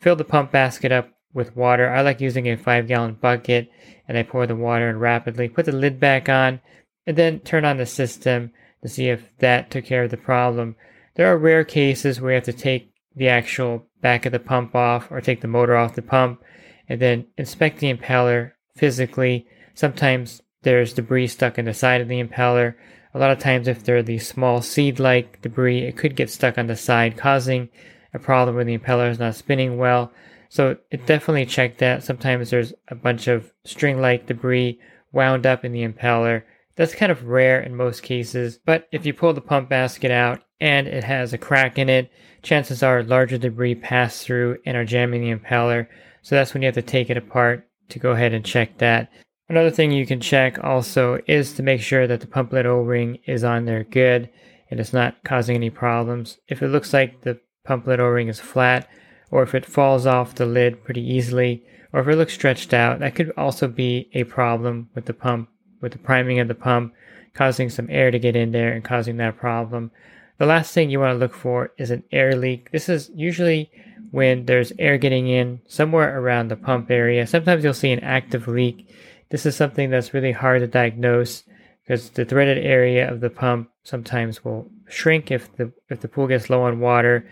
Fill 0.00 0.16
the 0.16 0.24
pump 0.24 0.52
basket 0.52 0.92
up 0.92 1.08
with 1.36 1.54
water. 1.54 1.88
I 1.88 2.00
like 2.00 2.20
using 2.20 2.48
a 2.48 2.56
five 2.56 2.88
gallon 2.88 3.14
bucket, 3.20 3.70
and 4.08 4.16
I 4.16 4.22
pour 4.22 4.46
the 4.46 4.56
water 4.56 4.88
in 4.88 4.98
rapidly. 4.98 5.48
Put 5.48 5.66
the 5.66 5.72
lid 5.72 6.00
back 6.00 6.28
on, 6.28 6.60
and 7.06 7.16
then 7.16 7.40
turn 7.40 7.64
on 7.64 7.76
the 7.76 7.86
system 7.86 8.50
to 8.82 8.88
see 8.88 9.08
if 9.08 9.30
that 9.38 9.70
took 9.70 9.84
care 9.84 10.04
of 10.04 10.10
the 10.10 10.16
problem. 10.16 10.74
There 11.14 11.32
are 11.32 11.38
rare 11.38 11.64
cases 11.64 12.20
where 12.20 12.32
you 12.32 12.36
have 12.36 12.44
to 12.44 12.52
take 12.52 12.90
the 13.14 13.28
actual 13.28 13.86
back 14.00 14.26
of 14.26 14.32
the 14.32 14.38
pump 14.38 14.74
off 14.74 15.10
or 15.10 15.20
take 15.20 15.42
the 15.42 15.48
motor 15.48 15.76
off 15.76 15.94
the 15.94 16.02
pump 16.02 16.42
and 16.88 17.00
then 17.00 17.26
inspect 17.36 17.78
the 17.78 17.92
impeller 17.92 18.52
physically. 18.74 19.46
Sometimes 19.74 20.42
there's 20.62 20.94
debris 20.94 21.28
stuck 21.28 21.58
in 21.58 21.64
the 21.64 21.74
side 21.74 22.00
of 22.00 22.08
the 22.08 22.22
impeller. 22.22 22.74
A 23.14 23.18
lot 23.18 23.30
of 23.30 23.38
times, 23.38 23.68
if 23.68 23.84
there 23.84 23.96
are 23.96 24.02
these 24.02 24.26
small 24.26 24.62
seed 24.62 24.98
like 24.98 25.40
debris, 25.42 25.84
it 25.84 25.96
could 25.96 26.16
get 26.16 26.30
stuck 26.30 26.58
on 26.58 26.66
the 26.66 26.76
side, 26.76 27.16
causing 27.16 27.68
a 28.12 28.18
problem 28.18 28.56
where 28.56 28.64
the 28.64 28.76
impeller 28.76 29.10
is 29.10 29.18
not 29.18 29.34
spinning 29.34 29.78
well. 29.78 30.12
So, 30.48 30.76
it 30.90 31.06
definitely 31.06 31.46
check 31.46 31.78
that. 31.78 32.04
Sometimes 32.04 32.50
there's 32.50 32.72
a 32.88 32.94
bunch 32.94 33.28
of 33.28 33.52
string 33.64 34.00
like 34.00 34.26
debris 34.26 34.80
wound 35.12 35.46
up 35.46 35.64
in 35.64 35.72
the 35.72 35.86
impeller. 35.86 36.42
That's 36.76 36.94
kind 36.94 37.10
of 37.10 37.24
rare 37.24 37.60
in 37.60 37.74
most 37.74 38.02
cases, 38.02 38.58
but 38.64 38.86
if 38.92 39.06
you 39.06 39.14
pull 39.14 39.32
the 39.32 39.40
pump 39.40 39.70
basket 39.70 40.10
out 40.10 40.42
and 40.60 40.86
it 40.86 41.04
has 41.04 41.32
a 41.32 41.38
crack 41.38 41.78
in 41.78 41.88
it, 41.88 42.10
chances 42.42 42.82
are 42.82 43.02
larger 43.02 43.38
debris 43.38 43.76
pass 43.76 44.22
through 44.22 44.58
and 44.66 44.76
are 44.76 44.84
jamming 44.84 45.22
the 45.22 45.34
impeller. 45.34 45.86
So 46.22 46.34
that's 46.34 46.52
when 46.52 46.62
you 46.62 46.66
have 46.66 46.74
to 46.74 46.82
take 46.82 47.08
it 47.08 47.16
apart 47.16 47.66
to 47.88 47.98
go 47.98 48.10
ahead 48.10 48.34
and 48.34 48.44
check 48.44 48.78
that. 48.78 49.10
Another 49.48 49.70
thing 49.70 49.90
you 49.90 50.06
can 50.06 50.20
check 50.20 50.62
also 50.62 51.20
is 51.26 51.54
to 51.54 51.62
make 51.62 51.80
sure 51.80 52.06
that 52.06 52.20
the 52.20 52.26
pump 52.26 52.52
lid 52.52 52.66
O-ring 52.66 53.18
is 53.26 53.44
on 53.44 53.64
there 53.64 53.84
good 53.84 54.28
and 54.70 54.80
it's 54.80 54.92
not 54.92 55.22
causing 55.24 55.54
any 55.54 55.70
problems. 55.70 56.38
If 56.48 56.62
it 56.62 56.68
looks 56.68 56.92
like 56.92 57.22
the 57.22 57.40
pump 57.64 57.86
lid 57.86 58.00
O-ring 58.00 58.28
is 58.28 58.40
flat 58.40 58.88
or 59.30 59.42
if 59.42 59.54
it 59.54 59.66
falls 59.66 60.06
off 60.06 60.34
the 60.34 60.46
lid 60.46 60.84
pretty 60.84 61.02
easily 61.02 61.64
or 61.92 62.00
if 62.00 62.08
it 62.08 62.16
looks 62.16 62.34
stretched 62.34 62.74
out, 62.74 62.98
that 62.98 63.14
could 63.14 63.32
also 63.36 63.68
be 63.68 64.10
a 64.12 64.24
problem 64.24 64.90
with 64.94 65.06
the 65.06 65.14
pump, 65.14 65.48
with 65.80 65.92
the 65.92 65.98
priming 65.98 66.38
of 66.38 66.48
the 66.48 66.54
pump, 66.54 66.94
causing 67.32 67.70
some 67.70 67.88
air 67.90 68.10
to 68.10 68.18
get 68.18 68.36
in 68.36 68.52
there 68.52 68.72
and 68.72 68.84
causing 68.84 69.16
that 69.16 69.38
problem. 69.38 69.90
The 70.38 70.46
last 70.46 70.74
thing 70.74 70.90
you 70.90 71.00
want 71.00 71.14
to 71.14 71.18
look 71.18 71.32
for 71.32 71.72
is 71.78 71.90
an 71.90 72.02
air 72.12 72.36
leak. 72.36 72.70
This 72.70 72.88
is 72.88 73.10
usually 73.14 73.70
when 74.10 74.44
there's 74.44 74.72
air 74.78 74.98
getting 74.98 75.28
in 75.28 75.60
somewhere 75.66 76.18
around 76.20 76.48
the 76.48 76.56
pump 76.56 76.90
area. 76.90 77.26
Sometimes 77.26 77.64
you'll 77.64 77.74
see 77.74 77.92
an 77.92 78.00
active 78.00 78.46
leak. 78.46 78.88
This 79.30 79.46
is 79.46 79.56
something 79.56 79.90
that's 79.90 80.12
really 80.12 80.32
hard 80.32 80.60
to 80.60 80.66
diagnose 80.66 81.44
because 81.82 82.10
the 82.10 82.24
threaded 82.24 82.58
area 82.58 83.10
of 83.10 83.20
the 83.20 83.30
pump 83.30 83.70
sometimes 83.84 84.44
will 84.44 84.70
shrink 84.88 85.30
if 85.30 85.54
the 85.56 85.72
if 85.88 86.00
the 86.00 86.08
pool 86.08 86.26
gets 86.26 86.50
low 86.50 86.62
on 86.62 86.80
water. 86.80 87.26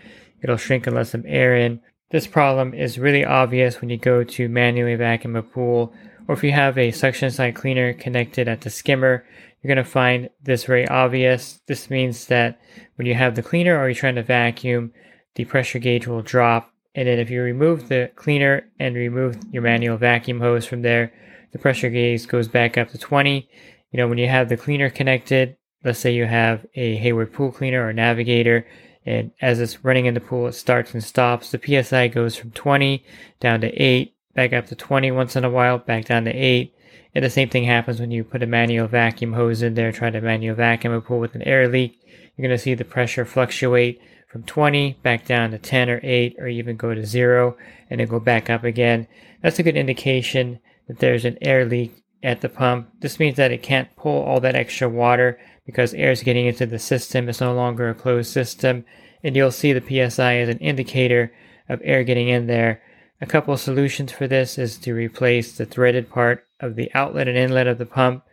It'll 0.45 0.57
shrink 0.57 0.85
and 0.85 0.95
let 0.95 1.07
some 1.07 1.23
air 1.25 1.57
in. 1.57 1.81
This 2.11 2.27
problem 2.27 2.75
is 2.75 2.99
really 2.99 3.25
obvious 3.25 3.81
when 3.81 3.89
you 3.89 3.97
go 3.97 4.23
to 4.23 4.47
manually 4.47 4.93
vacuum 4.93 5.35
a 5.35 5.41
pool 5.41 5.91
or 6.27 6.35
if 6.35 6.43
you 6.43 6.51
have 6.51 6.77
a 6.77 6.91
suction 6.91 7.31
side 7.31 7.55
cleaner 7.55 7.93
connected 7.93 8.47
at 8.47 8.61
the 8.61 8.69
skimmer 8.69 9.25
you're 9.65 9.73
going 9.73 9.83
to 9.83 9.91
find 9.91 10.29
this 10.43 10.65
very 10.65 10.87
obvious. 10.87 11.59
This 11.65 11.89
means 11.89 12.27
that 12.27 12.61
when 12.97 13.07
you 13.07 13.15
have 13.15 13.33
the 13.33 13.41
cleaner 13.41 13.75
or 13.75 13.87
you're 13.87 13.95
trying 13.95 14.13
to 14.13 14.21
vacuum, 14.21 14.93
the 15.33 15.45
pressure 15.45 15.79
gauge 15.79 16.05
will 16.05 16.21
drop. 16.21 16.71
And 16.93 17.07
then 17.07 17.17
if 17.17 17.31
you 17.31 17.41
remove 17.41 17.89
the 17.89 18.11
cleaner 18.15 18.69
and 18.79 18.95
remove 18.95 19.39
your 19.51 19.63
manual 19.63 19.97
vacuum 19.97 20.39
hose 20.39 20.67
from 20.67 20.83
there, 20.83 21.11
the 21.51 21.57
pressure 21.57 21.89
gauge 21.89 22.27
goes 22.27 22.47
back 22.47 22.77
up 22.77 22.89
to 22.89 22.99
20. 22.99 23.49
You 23.91 23.97
know, 23.97 24.07
when 24.07 24.19
you 24.19 24.27
have 24.27 24.49
the 24.49 24.55
cleaner 24.55 24.91
connected, 24.91 25.57
let's 25.83 25.97
say 25.97 26.13
you 26.13 26.25
have 26.27 26.67
a 26.75 26.97
Hayward 26.97 27.33
pool 27.33 27.51
cleaner 27.51 27.87
or 27.87 27.91
navigator, 27.91 28.67
and 29.05 29.31
as 29.41 29.59
it's 29.59 29.83
running 29.83 30.07
in 30.07 30.15
the 30.15 30.19
pool, 30.19 30.47
it 30.47 30.53
starts 30.53 30.93
and 30.93 31.03
stops. 31.03 31.51
The 31.51 31.83
PSI 31.83 32.07
goes 32.07 32.35
from 32.35 32.51
20 32.51 33.03
down 33.39 33.61
to 33.61 33.69
8, 33.69 34.15
back 34.33 34.53
up 34.53 34.65
to 34.67 34.75
20 34.75 35.11
once 35.11 35.35
in 35.35 35.43
a 35.43 35.49
while, 35.49 35.77
back 35.77 36.05
down 36.05 36.25
to 36.25 36.31
8. 36.31 36.73
And 37.13 37.23
the 37.23 37.29
same 37.29 37.49
thing 37.49 37.63
happens 37.63 37.99
when 37.99 38.11
you 38.11 38.23
put 38.23 38.43
a 38.43 38.47
manual 38.47 38.87
vacuum 38.87 39.33
hose 39.33 39.61
in 39.61 39.75
there, 39.75 39.91
try 39.91 40.09
to 40.09 40.21
manual 40.21 40.55
vacuum 40.55 40.93
a 40.93 41.01
pool 41.01 41.19
with 41.19 41.35
an 41.35 41.43
air 41.43 41.67
leak. 41.67 42.01
You're 42.35 42.47
going 42.47 42.57
to 42.57 42.61
see 42.61 42.73
the 42.73 42.83
pressure 42.83 43.25
fluctuate 43.25 44.01
from 44.27 44.43
20 44.43 44.97
back 45.03 45.25
down 45.25 45.51
to 45.51 45.57
10 45.57 45.89
or 45.89 45.99
8 46.03 46.35
or 46.39 46.47
even 46.47 46.75
go 46.75 46.93
to 46.93 47.05
0 47.05 47.55
and 47.89 47.99
then 47.99 48.07
go 48.07 48.19
back 48.19 48.49
up 48.49 48.63
again. 48.63 49.07
That's 49.41 49.59
a 49.59 49.63
good 49.63 49.77
indication 49.77 50.59
that 50.87 50.99
there's 50.99 51.25
an 51.25 51.37
air 51.41 51.63
leak 51.63 52.03
at 52.25 52.41
the 52.41 52.49
pump. 52.49 52.89
This 52.99 53.19
means 53.19 53.37
that 53.37 53.51
it 53.51 53.61
can't 53.61 53.95
pull 53.95 54.23
all 54.23 54.39
that 54.39 54.55
extra 54.55 54.89
water 54.89 55.39
because 55.65 55.93
air 55.93 56.11
is 56.11 56.23
getting 56.23 56.47
into 56.47 56.65
the 56.65 56.79
system. 56.79 57.29
It's 57.29 57.39
no 57.39 57.53
longer 57.53 57.87
a 57.87 57.93
closed 57.93 58.31
system. 58.31 58.83
And 59.23 59.35
you'll 59.35 59.51
see 59.51 59.73
the 59.73 60.09
PSI 60.09 60.37
as 60.37 60.49
an 60.49 60.57
indicator 60.57 61.31
of 61.69 61.81
air 61.83 62.03
getting 62.03 62.27
in 62.27 62.47
there. 62.47 62.81
A 63.21 63.25
couple 63.27 63.53
of 63.53 63.59
solutions 63.59 64.11
for 64.11 64.27
this 64.27 64.57
is 64.57 64.77
to 64.79 64.93
replace 64.93 65.55
the 65.55 65.65
threaded 65.65 66.09
part 66.09 66.47
of 66.59 66.75
the 66.75 66.91
outlet 66.95 67.27
and 67.27 67.37
inlet 67.37 67.67
of 67.67 67.77
the 67.77 67.85
pump. 67.85 68.23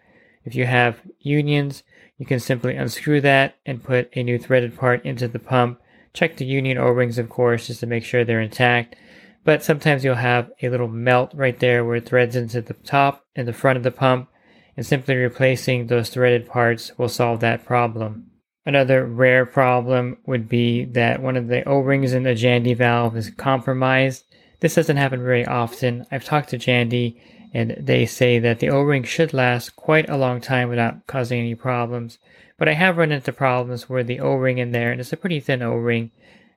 If 0.44 0.54
you 0.54 0.64
have 0.64 1.00
unions, 1.20 1.82
you 2.18 2.26
can 2.26 2.40
simply 2.40 2.76
unscrew 2.76 3.20
that 3.20 3.56
and 3.66 3.84
put 3.84 4.11
a 4.14 4.22
new 4.22 4.38
threaded 4.38 4.76
part 4.76 5.04
into 5.04 5.28
the 5.28 5.38
pump. 5.38 5.80
Check 6.14 6.37
the 6.37 6.44
union 6.44 6.78
O-rings, 6.78 7.18
of 7.18 7.28
course, 7.28 7.66
just 7.66 7.80
to 7.80 7.87
make 7.87 8.04
sure 8.04 8.25
they're 8.25 8.40
intact. 8.40 8.96
But 9.44 9.62
sometimes 9.62 10.04
you'll 10.04 10.14
have 10.14 10.50
a 10.62 10.68
little 10.68 10.88
melt 10.88 11.32
right 11.34 11.58
there 11.58 11.84
where 11.84 11.96
it 11.96 12.06
threads 12.06 12.37
into 12.37 12.61
the 12.61 12.75
top 12.75 13.25
and 13.34 13.46
the 13.49 13.52
front 13.52 13.76
of 13.76 13.82
the 13.82 13.90
pump, 13.90 14.28
and 14.76 14.87
simply 14.87 15.14
replacing 15.16 15.87
those 15.87 16.08
threaded 16.08 16.46
parts 16.46 16.96
will 16.96 17.08
solve 17.08 17.40
that 17.40 17.64
problem. 17.64 18.30
Another 18.64 19.04
rare 19.04 19.44
problem 19.44 20.18
would 20.25 20.49
be 20.49 20.84
that 20.84 21.20
one 21.20 21.37
of 21.37 21.49
the 21.49 21.68
O-rings 21.68 22.12
in 22.12 22.22
the 22.22 22.30
Jandy 22.30 22.76
valve 22.76 23.16
is 23.16 23.30
compromised. 23.30 24.25
This 24.61 24.76
doesn't 24.76 24.96
happen 24.96 25.22
very 25.22 25.44
often. 25.44 26.06
I've 26.12 26.25
talked 26.25 26.50
to 26.50 26.58
Jandy 26.58 27.20
and 27.52 27.76
they 27.78 28.06
say 28.06 28.38
that 28.38 28.61
the 28.61 28.70
O-ring 28.70 29.02
should 29.02 29.34
last 29.34 29.76
quite 29.76 30.08
a 30.08 30.16
long 30.16 30.40
time 30.40 30.68
without 30.68 31.06
causing 31.06 31.40
any 31.40 31.54
problems. 31.54 32.18
But 32.56 32.68
I 32.68 32.75
have 32.75 32.96
run 32.96 33.12
into 33.12 33.32
problems 33.32 33.88
where 33.88 34.04
the 34.04 34.20
O-ring 34.20 34.58
in 34.58 34.72
there, 34.72 34.90
and 34.90 35.00
it's 35.00 35.12
a 35.12 35.16
pretty 35.16 35.40
thin 35.40 35.61
O-ring, 35.62 36.12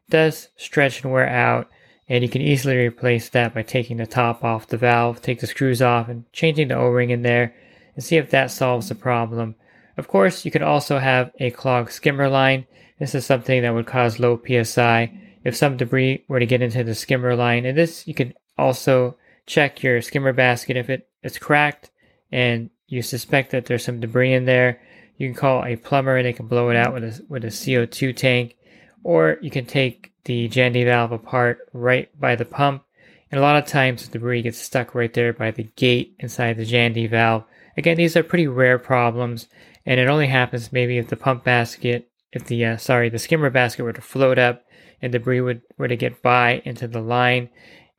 does 0.09 0.49
stretch 0.55 1.03
and 1.03 1.11
wear 1.11 1.27
out, 1.27 1.67
and 2.07 2.23
you 2.23 2.29
can 2.29 2.41
easily 2.41 2.77
replace 2.77 3.29
that 3.29 3.53
by 3.53 3.63
taking 3.63 3.97
the 3.97 4.05
top 4.05 4.43
off 4.43 4.67
the 4.67 4.77
valve, 4.77 5.21
take 5.21 5.39
the 5.39 5.47
screws 5.47 5.81
off, 5.81 6.07
and 6.07 6.31
changing 6.31 6.67
the 6.67 6.75
O-ring 6.75 7.09
in 7.09 7.23
there, 7.23 7.55
and 7.95 8.03
see 8.03 8.17
if 8.17 8.29
that 8.29 8.51
solves 8.51 8.89
the 8.89 8.95
problem. 8.95 9.55
Of 9.97 10.07
course, 10.07 10.45
you 10.45 10.51
could 10.51 10.61
also 10.61 10.99
have 10.99 11.31
a 11.39 11.51
clogged 11.51 11.91
skimmer 11.91 12.29
line. 12.29 12.67
This 12.99 13.15
is 13.15 13.25
something 13.25 13.61
that 13.61 13.73
would 13.73 13.87
cause 13.87 14.19
low 14.19 14.39
PSI. 14.45 15.11
If 15.43 15.55
some 15.55 15.77
debris 15.77 16.25
were 16.27 16.39
to 16.39 16.45
get 16.45 16.61
into 16.61 16.83
the 16.83 16.95
skimmer 16.95 17.35
line, 17.35 17.65
and 17.65 17.77
this 17.77 18.07
you 18.07 18.13
can 18.13 18.33
also 18.57 19.17
check 19.45 19.83
your 19.83 20.01
skimmer 20.01 20.33
basket 20.33 20.77
if 20.77 20.89
it 20.89 21.07
is 21.21 21.37
cracked 21.37 21.91
and 22.31 22.69
you 22.87 23.01
suspect 23.01 23.51
that 23.51 23.65
there's 23.65 23.83
some 23.83 23.99
debris 23.99 24.33
in 24.33 24.45
there 24.45 24.79
you 25.17 25.27
can 25.27 25.35
call 25.35 25.63
a 25.63 25.75
plumber 25.75 26.17
and 26.17 26.25
they 26.25 26.33
can 26.33 26.47
blow 26.47 26.69
it 26.69 26.75
out 26.75 26.93
with 26.93 27.03
a, 27.03 27.25
with 27.29 27.45
a 27.45 27.49
CO2 27.49 28.15
tank. 28.15 28.55
Or 29.03 29.37
you 29.41 29.51
can 29.51 29.65
take 29.65 30.11
the 30.25 30.49
Jandy 30.49 30.85
valve 30.85 31.11
apart 31.11 31.59
right 31.73 32.09
by 32.19 32.35
the 32.35 32.45
pump. 32.45 32.83
And 33.31 33.39
a 33.39 33.43
lot 33.43 33.55
of 33.55 33.67
times 33.67 34.05
the 34.05 34.11
debris 34.11 34.43
gets 34.43 34.59
stuck 34.59 34.93
right 34.93 35.13
there 35.13 35.33
by 35.33 35.51
the 35.51 35.63
gate 35.75 36.15
inside 36.19 36.57
the 36.57 36.65
Jandy 36.65 37.09
valve. 37.09 37.43
Again, 37.77 37.97
these 37.97 38.15
are 38.15 38.23
pretty 38.23 38.47
rare 38.47 38.77
problems, 38.77 39.47
and 39.85 39.99
it 39.99 40.07
only 40.07 40.27
happens 40.27 40.71
maybe 40.71 40.97
if 40.97 41.09
the 41.09 41.15
pump 41.15 41.43
basket, 41.43 42.09
if 42.31 42.45
the 42.45 42.63
uh, 42.65 42.77
sorry, 42.77 43.09
the 43.09 43.19
skimmer 43.19 43.49
basket 43.49 43.83
were 43.83 43.93
to 43.93 44.01
float 44.01 44.37
up 44.37 44.63
and 45.01 45.11
debris 45.11 45.41
would 45.41 45.61
were 45.77 45.87
to 45.87 45.95
get 45.95 46.21
by 46.21 46.61
into 46.65 46.87
the 46.87 47.01
line, 47.01 47.49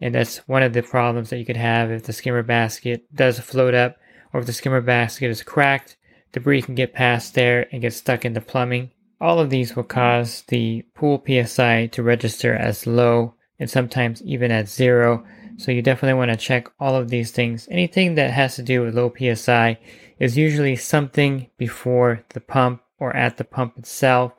and 0.00 0.14
that's 0.14 0.38
one 0.48 0.62
of 0.62 0.72
the 0.72 0.82
problems 0.82 1.30
that 1.30 1.38
you 1.38 1.44
could 1.44 1.56
have 1.56 1.90
if 1.90 2.04
the 2.04 2.12
skimmer 2.12 2.42
basket 2.42 3.04
does 3.14 3.38
float 3.38 3.74
up, 3.74 3.96
or 4.32 4.40
if 4.40 4.46
the 4.46 4.52
skimmer 4.52 4.80
basket 4.80 5.30
is 5.30 5.42
cracked 5.42 5.96
Debris 6.36 6.60
can 6.60 6.74
get 6.74 6.92
past 6.92 7.34
there 7.34 7.66
and 7.72 7.80
get 7.80 7.94
stuck 7.94 8.22
in 8.26 8.34
the 8.34 8.42
plumbing. 8.42 8.90
All 9.20 9.38
of 9.38 9.50
these 9.50 9.74
will 9.74 9.84
cause 9.84 10.42
the 10.48 10.82
pool 10.94 11.22
PSI 11.26 11.86
to 11.86 12.02
register 12.02 12.54
as 12.54 12.86
low 12.86 13.34
and 13.58 13.70
sometimes 13.70 14.22
even 14.22 14.50
at 14.50 14.68
zero. 14.68 15.24
So 15.56 15.72
you 15.72 15.80
definitely 15.80 16.18
want 16.18 16.30
to 16.32 16.36
check 16.36 16.68
all 16.78 16.94
of 16.94 17.08
these 17.08 17.30
things. 17.30 17.66
Anything 17.70 18.14
that 18.16 18.30
has 18.30 18.56
to 18.56 18.62
do 18.62 18.82
with 18.82 18.94
low 18.94 19.12
PSI 19.16 19.78
is 20.18 20.36
usually 20.36 20.76
something 20.76 21.48
before 21.56 22.24
the 22.30 22.40
pump 22.40 22.82
or 22.98 23.16
at 23.16 23.38
the 23.38 23.44
pump 23.44 23.78
itself. 23.78 24.32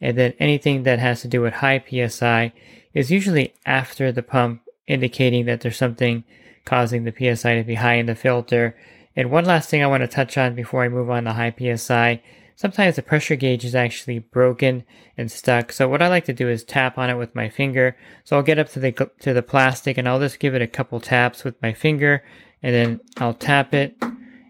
And 0.00 0.16
then 0.16 0.32
anything 0.38 0.84
that 0.84 0.98
has 0.98 1.20
to 1.22 1.28
do 1.28 1.42
with 1.42 1.54
high 1.54 1.84
PSI 1.86 2.52
is 2.94 3.10
usually 3.10 3.54
after 3.66 4.10
the 4.12 4.22
pump, 4.22 4.62
indicating 4.86 5.44
that 5.46 5.60
there's 5.60 5.76
something 5.76 6.24
causing 6.64 7.04
the 7.04 7.12
PSI 7.12 7.56
to 7.56 7.64
be 7.64 7.74
high 7.74 7.94
in 7.94 8.06
the 8.06 8.14
filter. 8.14 8.76
And 9.14 9.30
one 9.30 9.44
last 9.44 9.68
thing 9.68 9.82
I 9.82 9.88
want 9.88 10.02
to 10.02 10.08
touch 10.08 10.38
on 10.38 10.54
before 10.54 10.82
I 10.84 10.88
move 10.88 11.10
on 11.10 11.24
to 11.24 11.34
high 11.34 11.54
PSI. 11.56 12.22
Sometimes 12.56 12.96
the 12.96 13.02
pressure 13.02 13.36
gauge 13.36 13.64
is 13.64 13.74
actually 13.74 14.18
broken 14.18 14.84
and 15.16 15.30
stuck. 15.30 15.72
So 15.72 15.88
what 15.88 16.02
I 16.02 16.08
like 16.08 16.24
to 16.26 16.32
do 16.32 16.48
is 16.48 16.64
tap 16.64 16.98
on 16.98 17.10
it 17.10 17.16
with 17.16 17.34
my 17.34 17.48
finger. 17.48 17.96
So 18.24 18.36
I'll 18.36 18.42
get 18.42 18.58
up 18.58 18.68
to 18.70 18.80
the 18.80 18.92
to 19.20 19.32
the 19.32 19.42
plastic 19.42 19.98
and 19.98 20.08
I'll 20.08 20.20
just 20.20 20.38
give 20.38 20.54
it 20.54 20.62
a 20.62 20.66
couple 20.66 21.00
taps 21.00 21.44
with 21.44 21.60
my 21.62 21.72
finger 21.72 22.22
and 22.62 22.74
then 22.74 23.00
I'll 23.18 23.34
tap 23.34 23.74
it 23.74 23.96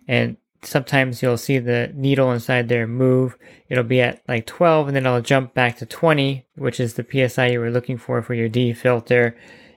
and 0.09 0.37
sometimes 0.63 1.23
you'll 1.23 1.39
see 1.39 1.59
the 1.59 1.93
needle 1.95 2.31
inside 2.33 2.69
there 2.69 2.87
move. 2.87 3.37
It'll 3.69 3.85
be 3.85 4.01
at 4.01 4.23
like 4.29 4.47
12 4.47 4.89
and 4.89 4.97
then 4.97 5.07
I'll 5.07 5.21
jump 5.21 5.55
back 5.55 5.79
to 5.79 5.87
20, 5.87 6.47
which 6.57 6.81
is 6.81 6.95
the 6.95 7.07
PSI 7.29 7.49
you 7.49 7.61
were 7.61 7.71
looking 7.71 7.99
for 7.99 8.23
for 8.23 8.35
your 8.35 8.49
D 8.49 8.73
filter 8.73 9.37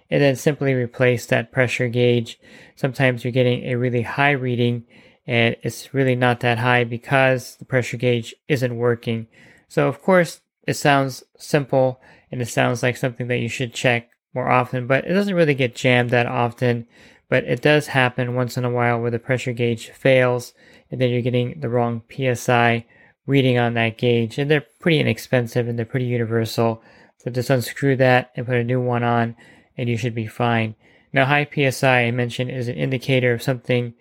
and 0.10 0.22
then 0.22 0.36
simply 0.36 0.74
replace 0.74 1.26
that 1.26 1.52
pressure 1.52 1.88
gauge. 1.88 2.40
Sometimes 2.76 3.24
you're 3.24 3.32
getting 3.32 3.66
a 3.66 3.76
really 3.76 4.04
high 4.04 4.32
reading 4.32 4.86
and 5.28 5.56
it's 5.64 5.94
really 5.94 6.16
not 6.16 6.40
that 6.42 6.60
high 6.60 6.84
because 6.84 7.56
the 7.56 7.66
pressure 7.66 7.98
gauge 7.98 8.36
isn't 8.48 8.76
working. 8.76 9.28
So 9.68 9.88
of 9.88 10.02
course 10.02 10.42
it 10.68 10.76
sounds 10.76 11.24
simple 11.38 12.00
and 12.32 12.42
it 12.42 12.48
sounds 12.48 12.84
like 12.84 12.98
something 12.98 13.28
that 13.28 13.40
you 13.40 13.50
should 13.50 13.74
check 13.74 14.10
more 14.34 14.50
often, 14.50 14.88
but 14.88 15.06
it 15.06 15.14
doesn't 15.14 15.36
really 15.36 15.56
get 15.56 15.76
jammed 15.76 16.10
that 16.10 16.28
often. 16.28 16.88
But 17.28 17.46
it 17.46 17.62
does 17.62 17.88
happen 17.88 18.36
once 18.36 18.56
in 18.56 18.66
a 18.66 18.70
while 18.70 19.02
where 19.02 19.10
the 19.10 19.20
pressure 19.20 19.54
gauge 19.54 19.90
fails 19.90 20.54
and 20.92 21.02
then 21.02 21.10
you're 21.10 21.22
getting 21.22 21.60
the 21.60 21.70
wrong 21.70 22.04
PSI 22.12 22.86
reading 23.26 23.58
on 23.58 23.74
that 23.74 23.98
gauge. 23.98 24.38
And 24.38 24.52
they're 24.52 24.66
pretty 24.80 25.00
inexpensive 25.00 25.68
and 25.68 25.78
they're 25.78 25.86
pretty 25.86 26.06
universal. 26.06 26.84
So 27.18 27.32
just 27.32 27.50
unscrew 27.50 27.96
that 27.96 28.32
and 28.36 28.46
put 28.46 28.58
a 28.58 28.64
new 28.64 28.80
one 28.80 29.04
on 29.04 29.36
and 29.76 29.90
you 29.90 29.98
should 29.98 30.14
be 30.14 30.28
fine. 30.28 30.76
Now, 31.12 31.26
high 31.26 31.48
PSI 31.52 32.04
I 32.04 32.12
mentioned 32.12 32.52
is 32.52 32.68
an 32.68 32.76
indicator 32.76 33.34
of 33.34 33.42
something 33.42 33.94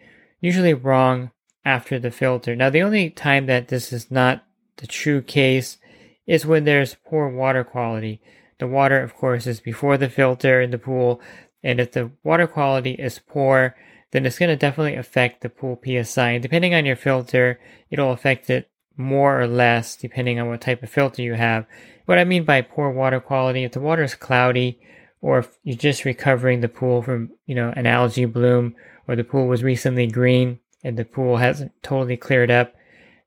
usually 0.44 0.74
wrong 0.74 1.30
after 1.64 1.98
the 1.98 2.10
filter. 2.10 2.54
Now, 2.54 2.68
the 2.68 2.82
only 2.82 3.08
time 3.08 3.46
that 3.46 3.68
this 3.68 3.94
is 3.94 4.10
not 4.10 4.44
the 4.76 4.86
true 4.86 5.22
case 5.22 5.78
is 6.26 6.44
when 6.44 6.64
there's 6.64 6.98
poor 7.06 7.30
water 7.30 7.64
quality. 7.64 8.20
The 8.58 8.66
water, 8.66 9.00
of 9.00 9.14
course, 9.14 9.46
is 9.46 9.60
before 9.60 9.96
the 9.96 10.10
filter 10.10 10.60
in 10.60 10.70
the 10.70 10.76
pool, 10.76 11.22
and 11.62 11.80
if 11.80 11.92
the 11.92 12.10
water 12.22 12.46
quality 12.46 12.90
is 12.90 13.18
poor, 13.18 13.74
then 14.10 14.26
it's 14.26 14.38
going 14.38 14.50
to 14.50 14.56
definitely 14.56 14.96
affect 14.96 15.40
the 15.40 15.48
pool 15.48 15.80
PSI. 15.82 16.32
And 16.32 16.42
depending 16.42 16.74
on 16.74 16.84
your 16.84 16.96
filter, 16.96 17.58
it'll 17.90 18.12
affect 18.12 18.50
it 18.50 18.70
more 18.98 19.40
or 19.40 19.46
less 19.46 19.96
depending 19.96 20.38
on 20.38 20.48
what 20.48 20.60
type 20.60 20.82
of 20.82 20.90
filter 20.90 21.22
you 21.22 21.34
have. 21.34 21.64
What 22.04 22.18
I 22.18 22.24
mean 22.24 22.44
by 22.44 22.60
poor 22.60 22.90
water 22.90 23.18
quality, 23.18 23.64
if 23.64 23.72
the 23.72 23.80
water 23.80 24.02
is 24.02 24.14
cloudy 24.14 24.78
or 25.22 25.38
if 25.38 25.56
you're 25.62 25.74
just 25.74 26.04
recovering 26.04 26.60
the 26.60 26.68
pool 26.68 27.00
from, 27.00 27.30
you 27.46 27.54
know, 27.54 27.72
an 27.74 27.86
algae 27.86 28.26
bloom 28.26 28.76
or 29.06 29.16
the 29.16 29.24
pool 29.24 29.46
was 29.46 29.62
recently 29.62 30.06
green 30.06 30.58
and 30.82 30.96
the 30.96 31.04
pool 31.04 31.38
hasn't 31.38 31.72
totally 31.82 32.16
cleared 32.16 32.50
up, 32.50 32.74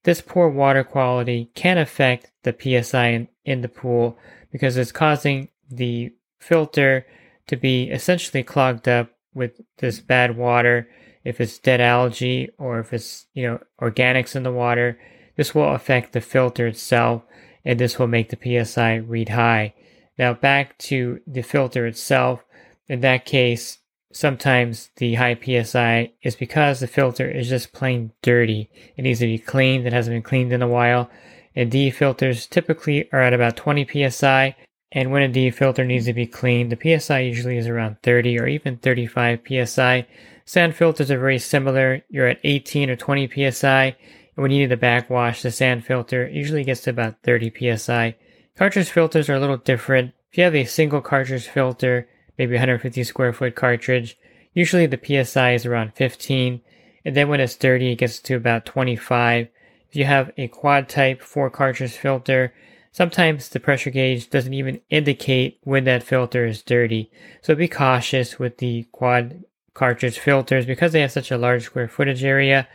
this 0.04 0.22
poor 0.22 0.48
water 0.48 0.84
quality 0.84 1.52
can 1.56 1.78
affect 1.78 2.32
the 2.44 2.56
PSI 2.58 3.08
in, 3.08 3.28
in 3.44 3.62
the 3.62 3.68
pool 3.68 4.18
because 4.52 4.78
it's 4.78 4.92
causing 4.92 5.50
the 5.70 6.14
filter 6.40 7.06
to 7.48 7.56
be 7.56 7.90
essentially 7.90 8.44
clogged 8.44 8.88
up 8.88 9.10
with 9.34 9.60
this 9.80 10.00
bad 10.00 10.38
water. 10.38 10.90
If 11.24 11.42
it's 11.42 11.60
dead 11.60 11.82
algae 11.82 12.50
or 12.58 12.80
if 12.80 12.94
it's, 12.94 13.26
you 13.34 13.48
know, 13.48 13.60
organics 13.82 14.36
in 14.36 14.44
the 14.44 14.52
water, 14.52 15.00
this 15.36 15.54
will 15.54 15.74
affect 15.74 16.14
the 16.14 16.22
filter 16.22 16.68
itself 16.68 17.24
and 17.66 17.80
this 17.80 18.00
will 18.00 18.08
make 18.08 18.30
the 18.30 18.66
PSI 18.66 18.96
read 18.96 19.30
high. 19.30 19.74
Now 20.18 20.34
back 20.34 20.78
to 20.80 21.20
the 21.28 21.42
filter 21.42 21.86
itself. 21.86 22.44
In 22.88 23.02
that 23.02 23.26
case, 23.26 23.80
sometimes 24.12 24.90
the 24.98 25.16
high 25.16 25.36
PSI 25.36 26.12
is 26.22 26.36
because 26.36 26.80
the 26.80 26.88
filter 26.88 27.30
is 27.30 27.50
just 27.50 27.74
plain 27.74 28.12
dirty. 28.22 28.70
It 28.96 29.04
needs 29.04 29.20
to 29.20 29.26
be 29.26 29.38
cleaned. 29.38 29.86
It 29.86 29.94
hasn't 29.94 30.16
been 30.16 30.24
cleaned 30.24 30.54
in 30.54 30.62
a 30.62 30.68
while. 30.68 31.10
And 31.56 31.72
D 31.72 31.90
filters 31.90 32.46
typically 32.46 33.12
are 33.12 33.22
at 33.22 33.34
about 33.34 33.58
20 33.58 33.88
PSI. 34.10 34.56
And 34.92 35.12
when 35.12 35.24
a 35.24 35.28
D 35.28 35.50
filter 35.52 35.84
needs 35.84 36.06
to 36.06 36.14
be 36.14 36.28
cleaned, 36.28 36.72
the 36.72 37.00
PSI 37.00 37.20
usually 37.20 37.58
is 37.58 37.68
around 37.68 37.98
30 38.04 38.40
or 38.40 38.48
even 38.48 38.78
35 38.78 39.42
PSI. 39.48 40.08
Sand 40.46 40.76
filters 40.76 41.12
are 41.12 41.20
very 41.20 41.40
similar. 41.40 42.04
You're 42.10 42.28
at 42.28 42.40
18 42.44 42.90
or 42.90 42.96
20 42.96 43.52
PSI. 43.52 43.86
And 43.86 43.96
when 44.36 44.52
you 44.52 44.60
need 44.60 44.70
to 44.70 44.78
backwash 44.78 45.42
the 45.42 45.52
sand 45.52 45.86
filter, 45.86 46.28
usually 46.30 46.64
gets 46.64 46.82
to 46.82 46.92
about 46.92 47.22
30 47.24 47.78
PSI. 47.78 48.16
Cartridge 48.56 48.90
filters 48.90 49.30
are 49.30 49.36
a 49.36 49.40
little 49.40 49.58
different. 49.58 50.14
If 50.32 50.38
you 50.38 50.44
have 50.46 50.56
a 50.56 50.66
single 50.66 51.02
cartridge 51.02 51.48
filter, 51.48 52.08
maybe 52.38 52.54
150 52.54 53.04
square 53.04 53.34
foot 53.34 53.56
cartridge, 53.56 54.18
usually 54.54 54.86
the 54.86 55.00
PSI 55.26 55.54
is 55.54 55.66
around 55.66 55.94
15, 55.94 56.62
and 57.06 57.16
then 57.16 57.30
when 57.30 57.40
it's 57.40 57.56
dirty, 57.56 57.92
it 57.92 57.98
gets 57.98 58.20
to 58.20 58.36
about 58.36 58.66
25. 58.66 59.48
If 59.90 59.96
you 59.96 60.06
have 60.06 60.32
a 60.38 60.48
quad 60.48 60.90
type 60.90 61.22
4 61.22 61.50
cartridge 61.50 61.94
filter, 61.94 62.54
sometimes 62.92 63.50
the 63.50 63.60
pressure 63.60 63.92
gauge 63.92 64.30
doesn't 64.30 64.54
even 64.54 64.82
indicate 64.90 65.60
when 65.64 65.86
that 65.86 66.04
filter 66.04 66.46
is 66.46 66.62
dirty. 66.62 67.12
So 67.42 67.56
be 67.56 67.68
cautious 67.68 68.40
with 68.40 68.58
the 68.58 68.88
quad 68.92 69.44
cartridge 69.74 70.20
filters 70.20 70.66
because 70.66 70.92
they 70.92 71.02
have 71.02 71.12
such 71.12 71.32
a 71.32 71.38
large 71.38 71.64
square 71.64 71.88
footage 71.88 72.24
area. 72.24 72.68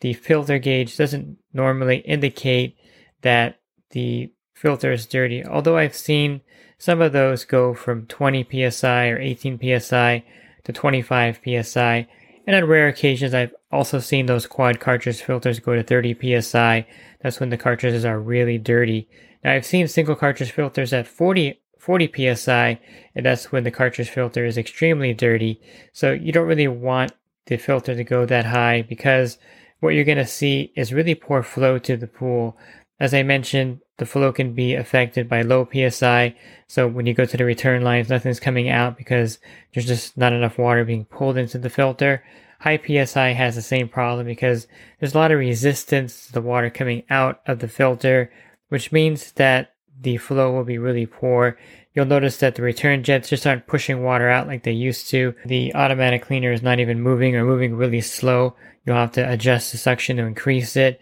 The 0.00 0.12
filter 0.12 0.58
gauge 0.58 0.96
doesn't 0.96 1.38
normally 1.52 1.98
indicate 1.98 2.76
that 3.22 3.58
the 3.90 4.30
filter 4.62 4.92
is 4.92 5.06
dirty. 5.06 5.44
Although 5.44 5.76
I've 5.76 5.96
seen 5.96 6.40
some 6.78 7.00
of 7.00 7.12
those 7.12 7.44
go 7.44 7.74
from 7.74 8.06
20 8.06 8.70
psi 8.70 9.08
or 9.08 9.18
18 9.18 9.58
psi 9.58 10.24
to 10.62 10.72
25 10.72 11.40
psi, 11.44 12.06
and 12.46 12.56
on 12.56 12.64
rare 12.66 12.86
occasions 12.86 13.34
I've 13.34 13.54
also 13.72 13.98
seen 13.98 14.26
those 14.26 14.46
quad 14.46 14.78
cartridge 14.78 15.20
filters 15.20 15.58
go 15.58 15.74
to 15.74 15.82
30 15.82 16.40
psi. 16.40 16.86
That's 17.20 17.40
when 17.40 17.50
the 17.50 17.56
cartridges 17.56 18.04
are 18.04 18.20
really 18.20 18.56
dirty. 18.56 19.08
Now 19.42 19.52
I've 19.52 19.66
seen 19.66 19.88
single 19.88 20.14
cartridge 20.14 20.52
filters 20.52 20.92
at 20.92 21.08
40 21.08 21.58
40 21.78 22.36
psi, 22.36 22.78
and 23.16 23.26
that's 23.26 23.50
when 23.50 23.64
the 23.64 23.72
cartridge 23.72 24.10
filter 24.10 24.46
is 24.46 24.56
extremely 24.56 25.12
dirty. 25.12 25.60
So 25.92 26.12
you 26.12 26.30
don't 26.30 26.46
really 26.46 26.68
want 26.68 27.10
the 27.46 27.56
filter 27.56 27.96
to 27.96 28.04
go 28.04 28.24
that 28.26 28.46
high 28.46 28.82
because 28.82 29.38
what 29.80 29.94
you're 29.94 30.04
going 30.04 30.18
to 30.18 30.24
see 30.24 30.72
is 30.76 30.92
really 30.92 31.16
poor 31.16 31.42
flow 31.42 31.78
to 31.80 31.96
the 31.96 32.06
pool. 32.06 32.56
As 33.00 33.14
I 33.14 33.22
mentioned, 33.22 33.80
the 33.98 34.06
flow 34.06 34.32
can 34.32 34.54
be 34.54 34.74
affected 34.74 35.28
by 35.28 35.42
low 35.42 35.68
PSI. 35.72 36.36
So 36.66 36.86
when 36.88 37.06
you 37.06 37.14
go 37.14 37.24
to 37.24 37.36
the 37.36 37.44
return 37.44 37.82
lines, 37.82 38.08
nothing's 38.08 38.40
coming 38.40 38.68
out 38.68 38.96
because 38.96 39.38
there's 39.72 39.86
just 39.86 40.16
not 40.16 40.32
enough 40.32 40.58
water 40.58 40.84
being 40.84 41.04
pulled 41.04 41.36
into 41.36 41.58
the 41.58 41.70
filter. 41.70 42.24
High 42.60 42.78
PSI 42.78 43.32
has 43.32 43.56
the 43.56 43.62
same 43.62 43.88
problem 43.88 44.26
because 44.26 44.68
there's 45.00 45.14
a 45.14 45.18
lot 45.18 45.32
of 45.32 45.38
resistance 45.38 46.26
to 46.26 46.32
the 46.32 46.40
water 46.40 46.70
coming 46.70 47.02
out 47.10 47.40
of 47.46 47.58
the 47.58 47.68
filter, 47.68 48.32
which 48.68 48.92
means 48.92 49.32
that 49.32 49.72
the 50.00 50.16
flow 50.16 50.52
will 50.52 50.64
be 50.64 50.78
really 50.78 51.06
poor. 51.06 51.58
You'll 51.94 52.06
notice 52.06 52.38
that 52.38 52.54
the 52.54 52.62
return 52.62 53.02
jets 53.02 53.28
just 53.28 53.46
aren't 53.46 53.66
pushing 53.66 54.02
water 54.02 54.28
out 54.28 54.46
like 54.46 54.62
they 54.62 54.72
used 54.72 55.08
to. 55.10 55.34
The 55.44 55.74
automatic 55.74 56.22
cleaner 56.22 56.52
is 56.52 56.62
not 56.62 56.80
even 56.80 57.00
moving 57.00 57.36
or 57.36 57.44
moving 57.44 57.74
really 57.74 58.00
slow. 58.00 58.56
You'll 58.84 58.96
have 58.96 59.12
to 59.12 59.30
adjust 59.30 59.72
the 59.72 59.78
suction 59.78 60.16
to 60.16 60.24
increase 60.24 60.76
it. 60.76 61.00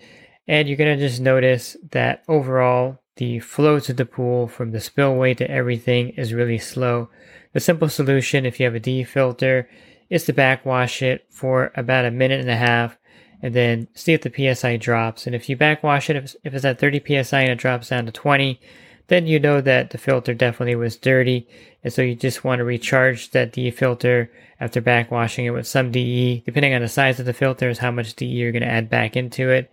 And 0.51 0.67
you're 0.67 0.77
going 0.77 0.99
to 0.99 1.09
just 1.09 1.21
notice 1.21 1.77
that 1.93 2.25
overall, 2.27 2.99
the 3.15 3.39
flow 3.39 3.79
to 3.79 3.93
the 3.93 4.05
pool 4.05 4.49
from 4.49 4.73
the 4.73 4.81
spillway 4.81 5.33
to 5.35 5.49
everything 5.49 6.09
is 6.17 6.35
really 6.35 6.59
slow. 6.59 7.09
The 7.53 7.61
simple 7.61 7.89
solution, 7.89 8.45
if 8.45 8.59
you 8.59 8.67
have 8.67 8.75
a 8.75 8.81
D 8.81 9.05
filter, 9.05 9.71
is 10.09 10.25
to 10.25 10.33
backwash 10.33 11.03
it 11.03 11.25
for 11.31 11.71
about 11.77 12.05
a 12.05 12.11
minute 12.11 12.41
and 12.41 12.51
a 12.51 12.57
half 12.57 12.99
and 13.41 13.55
then 13.55 13.87
see 13.95 14.13
if 14.13 14.23
the 14.23 14.55
PSI 14.55 14.77
drops. 14.77 15.25
And 15.25 15.37
if 15.37 15.49
you 15.49 15.55
backwash 15.55 16.11
it, 16.11 16.17
if, 16.17 16.53
it's 16.53 16.65
at 16.65 16.81
30 16.81 17.23
PSI 17.23 17.43
and 17.43 17.53
it 17.53 17.59
drops 17.59 17.91
down 17.91 18.07
to 18.07 18.13
20, 18.13 18.61
then 19.07 19.29
you 19.29 19.39
know 19.39 19.61
that 19.61 19.91
the 19.91 19.99
filter 19.99 20.35
definitely 20.35 20.75
was 20.75 20.97
dirty. 20.97 21.47
And 21.85 21.93
so 21.93 22.03
you 22.03 22.17
just 22.17 22.43
want 22.43 22.59
to 22.59 22.65
recharge 22.65 23.31
that 23.31 23.53
DE 23.53 23.71
filter 23.71 24.33
after 24.59 24.83
backwashing 24.83 25.45
it 25.45 25.53
with 25.53 25.69
some 25.69 25.93
DE. 25.93 26.43
Depending 26.45 26.75
on 26.75 26.83
the 26.83 26.89
size 26.89 27.21
of 27.21 27.27
the 27.27 27.33
filter 27.33 27.69
is 27.71 27.79
how 27.79 27.93
much 27.93 28.17
DE 28.17 28.27
you're 28.27 28.51
going 28.51 28.63
to 28.63 28.69
add 28.69 28.91
back 28.91 29.17
into 29.17 29.49
it. 29.49 29.73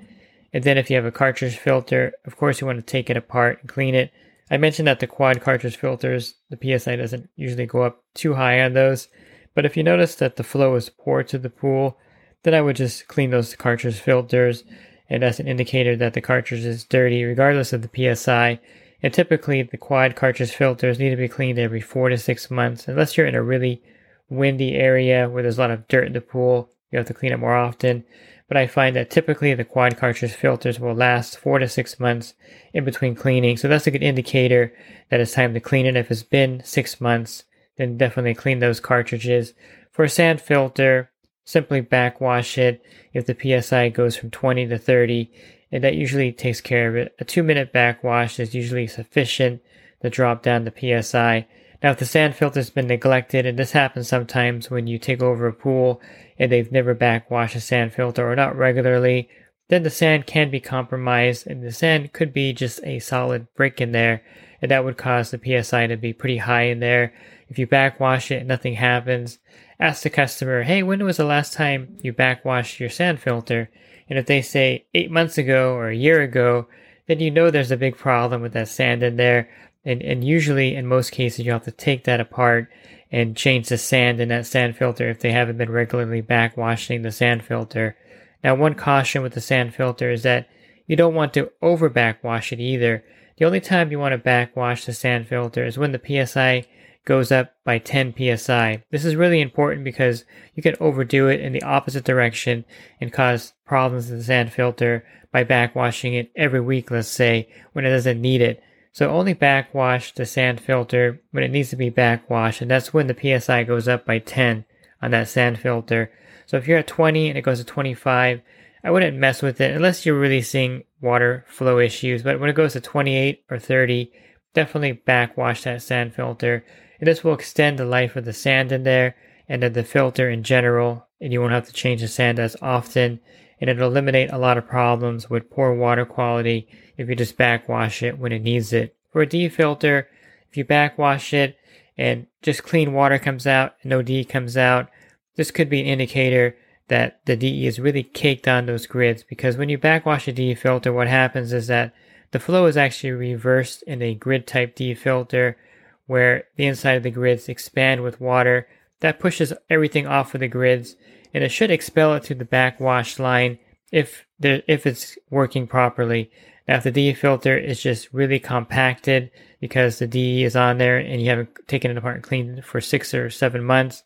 And 0.57 0.63
then 0.63 0.79
if 0.79 0.89
you 0.89 0.95
have 0.95 1.05
a 1.05 1.11
cartridge 1.11 1.55
filter, 1.59 2.13
of 2.25 2.35
course 2.35 2.59
you 2.59 2.65
want 2.65 2.79
to 2.79 2.81
take 2.81 3.11
it 3.11 3.15
apart 3.15 3.59
and 3.61 3.69
clean 3.69 3.93
it. 3.93 4.11
I 4.49 4.57
mentioned 4.57 4.87
that 4.87 4.99
the 4.99 5.05
quad 5.05 5.39
cartridge 5.39 5.75
filters, 5.75 6.33
the 6.49 6.57
PSI 6.79 6.95
doesn't 6.95 7.29
usually 7.35 7.67
go 7.67 7.83
up 7.83 8.03
too 8.15 8.33
high 8.33 8.59
on 8.61 8.73
those. 8.73 9.07
But 9.53 9.67
if 9.67 9.77
you 9.77 9.83
notice 9.83 10.15
that 10.15 10.35
the 10.35 10.43
flow 10.43 10.73
is 10.73 10.89
poor 10.89 11.21
to 11.21 11.37
the 11.37 11.51
pool, 11.51 11.99
then 12.41 12.55
I 12.55 12.61
would 12.61 12.75
just 12.75 13.07
clean 13.07 13.29
those 13.29 13.55
cartridge 13.55 13.99
filters. 13.99 14.63
And 15.11 15.21
that's 15.21 15.39
an 15.39 15.47
indicator 15.47 15.95
that 15.95 16.15
the 16.15 16.21
cartridge 16.21 16.65
is 16.65 16.83
dirty, 16.85 17.23
regardless 17.23 17.71
of 17.71 17.83
the 17.83 18.15
PSI. 18.15 18.59
And 19.03 19.13
typically, 19.13 19.61
the 19.61 19.77
quad 19.77 20.15
cartridge 20.15 20.55
filters 20.55 20.97
need 20.97 21.11
to 21.11 21.17
be 21.17 21.27
cleaned 21.27 21.59
every 21.59 21.81
four 21.81 22.09
to 22.09 22.17
six 22.17 22.49
months, 22.49 22.87
unless 22.87 23.15
you're 23.15 23.27
in 23.27 23.35
a 23.35 23.43
really 23.43 23.83
windy 24.27 24.73
area 24.73 25.29
where 25.29 25.43
there's 25.43 25.59
a 25.59 25.61
lot 25.61 25.69
of 25.69 25.87
dirt 25.87 26.07
in 26.07 26.13
the 26.13 26.21
pool. 26.21 26.71
You 26.89 26.97
have 26.97 27.07
to 27.09 27.13
clean 27.13 27.31
it 27.31 27.37
more 27.37 27.55
often 27.55 28.05
but 28.47 28.57
I 28.57 28.67
find 28.67 28.95
that 28.95 29.09
typically 29.09 29.53
the 29.53 29.65
quad 29.65 29.97
cartridge 29.97 30.33
filters 30.33 30.79
will 30.79 30.93
last 30.93 31.37
four 31.37 31.59
to 31.59 31.67
six 31.67 31.99
months 31.99 32.33
in 32.73 32.85
between 32.85 33.15
cleaning. 33.15 33.57
So 33.57 33.67
that's 33.67 33.87
a 33.87 33.91
good 33.91 34.03
indicator 34.03 34.73
that 35.09 35.19
it's 35.19 35.33
time 35.33 35.53
to 35.53 35.59
clean 35.59 35.85
it. 35.85 35.97
If 35.97 36.09
it's 36.09 36.23
been 36.23 36.61
six 36.63 37.01
months, 37.01 37.43
then 37.77 37.97
definitely 37.97 38.33
clean 38.33 38.59
those 38.59 38.79
cartridges. 38.79 39.53
For 39.91 40.05
a 40.05 40.09
sand 40.09 40.41
filter, 40.41 41.11
simply 41.43 41.81
backwash 41.81 42.57
it 42.57 42.83
if 43.13 43.25
the 43.25 43.61
PSI 43.61 43.89
goes 43.89 44.15
from 44.15 44.31
20 44.31 44.67
to 44.67 44.77
30, 44.77 45.31
and 45.71 45.83
that 45.83 45.95
usually 45.95 46.31
takes 46.31 46.61
care 46.61 46.89
of 46.89 46.95
it. 46.95 47.15
A 47.19 47.25
two 47.25 47.43
minute 47.43 47.73
backwash 47.73 48.39
is 48.39 48.55
usually 48.55 48.87
sufficient 48.87 49.61
to 50.01 50.09
drop 50.09 50.41
down 50.41 50.65
the 50.65 51.01
PSI. 51.01 51.47
Now, 51.83 51.91
if 51.91 51.99
the 51.99 52.05
sand 52.05 52.35
filter's 52.35 52.69
been 52.69 52.87
neglected, 52.87 53.45
and 53.45 53.57
this 53.57 53.71
happens 53.71 54.07
sometimes 54.07 54.71
when 54.71 54.87
you 54.87 54.97
take 54.97 55.21
over 55.21 55.47
a 55.47 55.53
pool 55.53 56.01
and 56.39 56.51
they've 56.51 56.71
never 56.71 56.93
backwashed 56.93 57.55
a 57.55 57.61
sand 57.61 57.93
filter 57.93 58.29
or 58.29 58.35
not 58.35 58.55
regularly, 58.55 59.29
then 59.69 59.83
the 59.83 59.89
sand 59.89 60.25
can 60.25 60.49
be 60.49 60.59
compromised 60.59 61.45
and 61.45 61.63
the 61.63 61.71
sand 61.71 62.13
could 62.13 62.33
be 62.33 62.53
just 62.53 62.79
a 62.83 62.99
solid 62.99 63.47
brick 63.55 63.81
in 63.81 63.91
there 63.91 64.23
and 64.61 64.71
that 64.71 64.83
would 64.83 64.97
cause 64.97 65.31
the 65.31 65.63
PSI 65.63 65.87
to 65.87 65.97
be 65.97 66.13
pretty 66.13 66.37
high 66.37 66.63
in 66.63 66.79
there. 66.79 67.13
If 67.49 67.59
you 67.59 67.67
backwash 67.67 68.31
it 68.31 68.45
nothing 68.45 68.75
happens, 68.75 69.39
ask 69.79 70.03
the 70.03 70.09
customer, 70.09 70.63
hey, 70.63 70.83
when 70.83 71.03
was 71.03 71.17
the 71.17 71.23
last 71.23 71.53
time 71.53 71.97
you 72.01 72.13
backwashed 72.13 72.79
your 72.79 72.89
sand 72.89 73.19
filter? 73.19 73.69
And 74.09 74.17
if 74.17 74.25
they 74.25 74.41
say 74.41 74.85
eight 74.93 75.11
months 75.11 75.37
ago 75.37 75.73
or 75.73 75.89
a 75.89 75.95
year 75.95 76.21
ago, 76.21 76.67
then 77.07 77.19
you 77.19 77.31
know 77.31 77.49
there's 77.51 77.71
a 77.71 77.77
big 77.77 77.97
problem 77.97 78.41
with 78.41 78.53
that 78.53 78.67
sand 78.67 79.03
in 79.03 79.17
there. 79.17 79.49
And, 79.87 80.01
and 80.01 80.21
usually, 80.21 80.75
in 80.75 80.85
most 80.85 81.11
cases, 81.11 81.45
you 81.45 81.53
have 81.53 81.63
to 81.63 81.71
take 81.71 82.03
that 82.03 82.19
apart 82.19 82.69
and 83.09 83.37
change 83.37 83.69
the 83.69 83.77
sand 83.77 84.19
in 84.19 84.27
that 84.27 84.45
sand 84.45 84.75
filter 84.75 85.09
if 85.09 85.21
they 85.21 85.31
haven't 85.31 85.57
been 85.57 85.71
regularly 85.71 86.21
backwashing 86.21 87.03
the 87.03 87.11
sand 87.11 87.45
filter. 87.45 87.95
Now, 88.43 88.53
one 88.55 88.75
caution 88.75 89.23
with 89.23 89.33
the 89.33 89.39
sand 89.39 89.73
filter 89.73 90.11
is 90.11 90.23
that 90.23 90.49
you 90.87 90.97
don't 90.97 91.15
want 91.15 91.33
to 91.35 91.51
over 91.61 91.87
backwash 91.87 92.51
it 92.51 92.59
either. 92.59 93.05
The 93.37 93.45
only 93.45 93.61
time 93.61 93.89
you 93.89 93.97
want 93.97 94.11
to 94.11 94.17
backwash 94.17 94.83
the 94.83 94.91
sand 94.91 95.27
filter 95.27 95.65
is 95.65 95.77
when 95.77 95.93
the 95.93 96.25
PSI 96.25 96.65
goes 97.05 97.31
up 97.31 97.55
by 97.63 97.77
10 97.77 98.13
psi. 98.13 98.83
This 98.91 99.05
is 99.05 99.15
really 99.15 99.39
important 99.39 99.85
because 99.85 100.25
you 100.53 100.61
can 100.61 100.75
overdo 100.81 101.29
it 101.29 101.39
in 101.39 101.53
the 101.53 101.63
opposite 101.63 102.03
direction 102.03 102.65
and 102.99 103.13
cause 103.13 103.53
problems 103.65 104.09
with 104.09 104.19
the 104.19 104.25
sand 104.25 104.51
filter 104.51 105.05
by 105.31 105.45
backwashing 105.45 106.19
it 106.19 106.29
every 106.35 106.59
week, 106.59 106.91
let's 106.91 107.07
say, 107.07 107.47
when 107.71 107.85
it 107.85 107.91
doesn't 107.91 108.19
need 108.19 108.41
it. 108.41 108.61
So 108.97 109.11
only 109.11 109.33
backwash 109.33 110.11
the 110.11 110.25
sand 110.25 110.59
filter 110.59 111.21
when 111.29 111.43
it 111.43 111.51
needs 111.51 111.69
to 111.69 111.75
be 111.75 111.91
backwashed, 111.91 112.61
and 112.61 112.71
that's 112.71 112.95
when 112.95 113.05
the 113.05 113.13
PSI 113.13 113.61
goes 113.61 113.87
up 113.87 114.07
by 114.07 114.17
10 114.17 114.65
on 115.03 115.11
that 115.11 115.27
sand 115.27 115.59
filter. 115.59 116.11
So 116.47 116.57
if 116.57 116.67
you're 116.67 116.79
at 116.79 116.87
20 116.87 117.29
and 117.29 117.37
it 117.37 117.43
goes 117.43 117.59
to 117.59 117.63
25, 117.63 118.41
I 118.83 118.89
wouldn't 118.89 119.15
mess 119.15 119.43
with 119.43 119.61
it 119.61 119.75
unless 119.75 120.03
you're 120.03 120.19
really 120.19 120.41
seeing 120.41 120.83
water 120.99 121.45
flow 121.47 121.77
issues. 121.77 122.23
But 122.23 122.39
when 122.39 122.49
it 122.49 122.55
goes 122.55 122.73
to 122.73 122.81
28 122.81 123.43
or 123.51 123.59
30, 123.59 124.11
definitely 124.55 124.93
backwash 124.93 125.65
that 125.65 125.83
sand 125.83 126.15
filter. 126.15 126.65
And 126.99 127.07
this 127.07 127.23
will 127.23 127.35
extend 127.35 127.77
the 127.77 127.85
life 127.85 128.15
of 128.15 128.25
the 128.25 128.33
sand 128.33 128.71
in 128.71 128.81
there 128.81 129.15
and 129.47 129.63
of 129.63 129.75
the 129.75 129.83
filter 129.83 130.27
in 130.27 130.41
general. 130.41 131.05
And 131.21 131.31
you 131.31 131.39
won't 131.39 131.53
have 131.53 131.67
to 131.67 131.71
change 131.71 132.01
the 132.01 132.07
sand 132.07 132.39
as 132.39 132.55
often. 132.63 133.19
And 133.59 133.69
it'll 133.69 133.89
eliminate 133.89 134.31
a 134.31 134.37
lot 134.37 134.57
of 134.57 134.67
problems 134.67 135.29
with 135.29 135.49
poor 135.49 135.73
water 135.73 136.05
quality 136.05 136.67
if 136.97 137.09
you 137.09 137.15
just 137.15 137.37
backwash 137.37 138.03
it 138.03 138.19
when 138.19 138.31
it 138.31 138.43
needs 138.43 138.71
it. 138.73 138.95
For 139.11 139.21
a 139.21 139.25
D 139.25 139.49
filter, 139.49 140.09
if 140.49 140.57
you 140.57 140.63
backwash 140.63 141.33
it 141.33 141.57
and 141.97 142.27
just 142.41 142.63
clean 142.63 142.93
water 142.93 143.17
comes 143.17 143.47
out 143.47 143.75
no 143.83 144.01
D 144.01 144.23
comes 144.23 144.57
out, 144.57 144.89
this 145.35 145.51
could 145.51 145.69
be 145.69 145.81
an 145.81 145.87
indicator 145.87 146.55
that 146.87 147.19
the 147.25 147.35
DE 147.35 147.67
is 147.67 147.79
really 147.79 148.03
caked 148.03 148.47
on 148.47 148.65
those 148.65 148.85
grids 148.85 149.23
because 149.23 149.57
when 149.57 149.69
you 149.69 149.77
backwash 149.77 150.27
a 150.27 150.31
D 150.31 150.55
filter, 150.55 150.93
what 150.93 151.07
happens 151.07 151.51
is 151.53 151.67
that 151.67 151.93
the 152.31 152.39
flow 152.39 152.65
is 152.65 152.77
actually 152.77 153.11
reversed 153.11 153.83
in 153.83 154.01
a 154.01 154.13
grid 154.13 154.47
type 154.47 154.75
D 154.75 154.93
filter 154.93 155.57
where 156.05 156.45
the 156.55 156.65
inside 156.65 156.93
of 156.93 157.03
the 157.03 157.11
grids 157.11 157.49
expand 157.49 158.03
with 158.03 158.21
water. 158.21 158.67
That 159.01 159.19
pushes 159.19 159.53
everything 159.69 160.07
off 160.07 160.33
of 160.33 160.39
the 160.39 160.47
grids 160.47 160.95
and 161.37 161.43
it 161.43 161.49
should 161.49 161.69
expel 161.69 162.15
it 162.15 162.23
to 162.23 162.33
the 162.33 162.43
backwash 162.43 163.19
line 163.19 163.59
if 163.91 164.25
there, 164.39 164.63
if 164.67 164.87
it's 164.87 165.19
working 165.29 165.67
properly. 165.67 166.31
Now, 166.67 166.77
if 166.77 166.83
the 166.83 166.91
DE 166.91 167.13
filter 167.13 167.55
is 167.55 167.79
just 167.79 168.11
really 168.11 168.39
compacted 168.39 169.29
because 169.61 169.99
the 169.99 170.07
DE 170.07 170.43
is 170.43 170.55
on 170.55 170.79
there 170.79 170.97
and 170.97 171.21
you 171.21 171.29
haven't 171.29 171.49
taken 171.67 171.91
it 171.91 171.97
apart 171.97 172.15
and 172.15 172.23
cleaned 172.23 172.57
it 172.57 172.65
for 172.65 172.81
six 172.81 173.13
or 173.13 173.29
seven 173.29 173.63
months, 173.63 174.01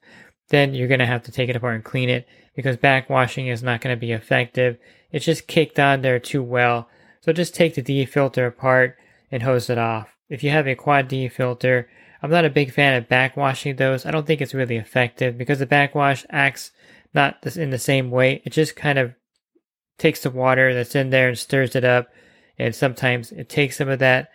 then 0.49 0.73
you're 0.73 0.89
going 0.89 0.99
to 0.99 1.05
have 1.05 1.23
to 1.23 1.31
take 1.31 1.47
it 1.47 1.55
apart 1.55 1.75
and 1.75 1.85
clean 1.85 2.09
it 2.09 2.27
because 2.53 2.75
backwashing 2.75 3.49
is 3.49 3.63
not 3.63 3.79
going 3.79 3.95
to 3.95 3.99
be 3.99 4.11
effective. 4.11 4.77
It's 5.13 5.23
just 5.23 5.47
kicked 5.47 5.79
on 5.79 6.01
there 6.01 6.19
too 6.19 6.43
well. 6.43 6.89
So 7.21 7.31
just 7.31 7.55
take 7.55 7.75
the 7.75 7.81
DE 7.81 8.07
filter 8.07 8.45
apart 8.45 8.97
and 9.31 9.41
hose 9.41 9.69
it 9.69 9.77
off. 9.77 10.17
If 10.27 10.43
you 10.43 10.49
have 10.49 10.67
a 10.67 10.75
quad 10.75 11.07
DE 11.07 11.29
filter, 11.29 11.87
I'm 12.21 12.29
not 12.29 12.43
a 12.43 12.49
big 12.49 12.73
fan 12.73 12.93
of 12.93 13.07
backwashing 13.07 13.77
those. 13.77 14.05
I 14.05 14.11
don't 14.11 14.27
think 14.27 14.41
it's 14.41 14.53
really 14.53 14.75
effective 14.75 15.37
because 15.37 15.59
the 15.59 15.65
backwash 15.65 16.25
acts 16.29 16.71
not 17.13 17.45
in 17.55 17.69
the 17.69 17.79
same 17.79 18.11
way. 18.11 18.41
It 18.45 18.51
just 18.51 18.75
kind 18.75 18.99
of 18.99 19.13
takes 19.97 20.21
the 20.23 20.29
water 20.29 20.73
that's 20.73 20.95
in 20.95 21.09
there 21.09 21.29
and 21.29 21.37
stirs 21.37 21.75
it 21.75 21.83
up 21.83 22.09
and 22.61 22.75
sometimes 22.75 23.31
it 23.31 23.49
takes 23.49 23.77
some 23.77 23.89
of 23.89 23.97
that 23.99 24.29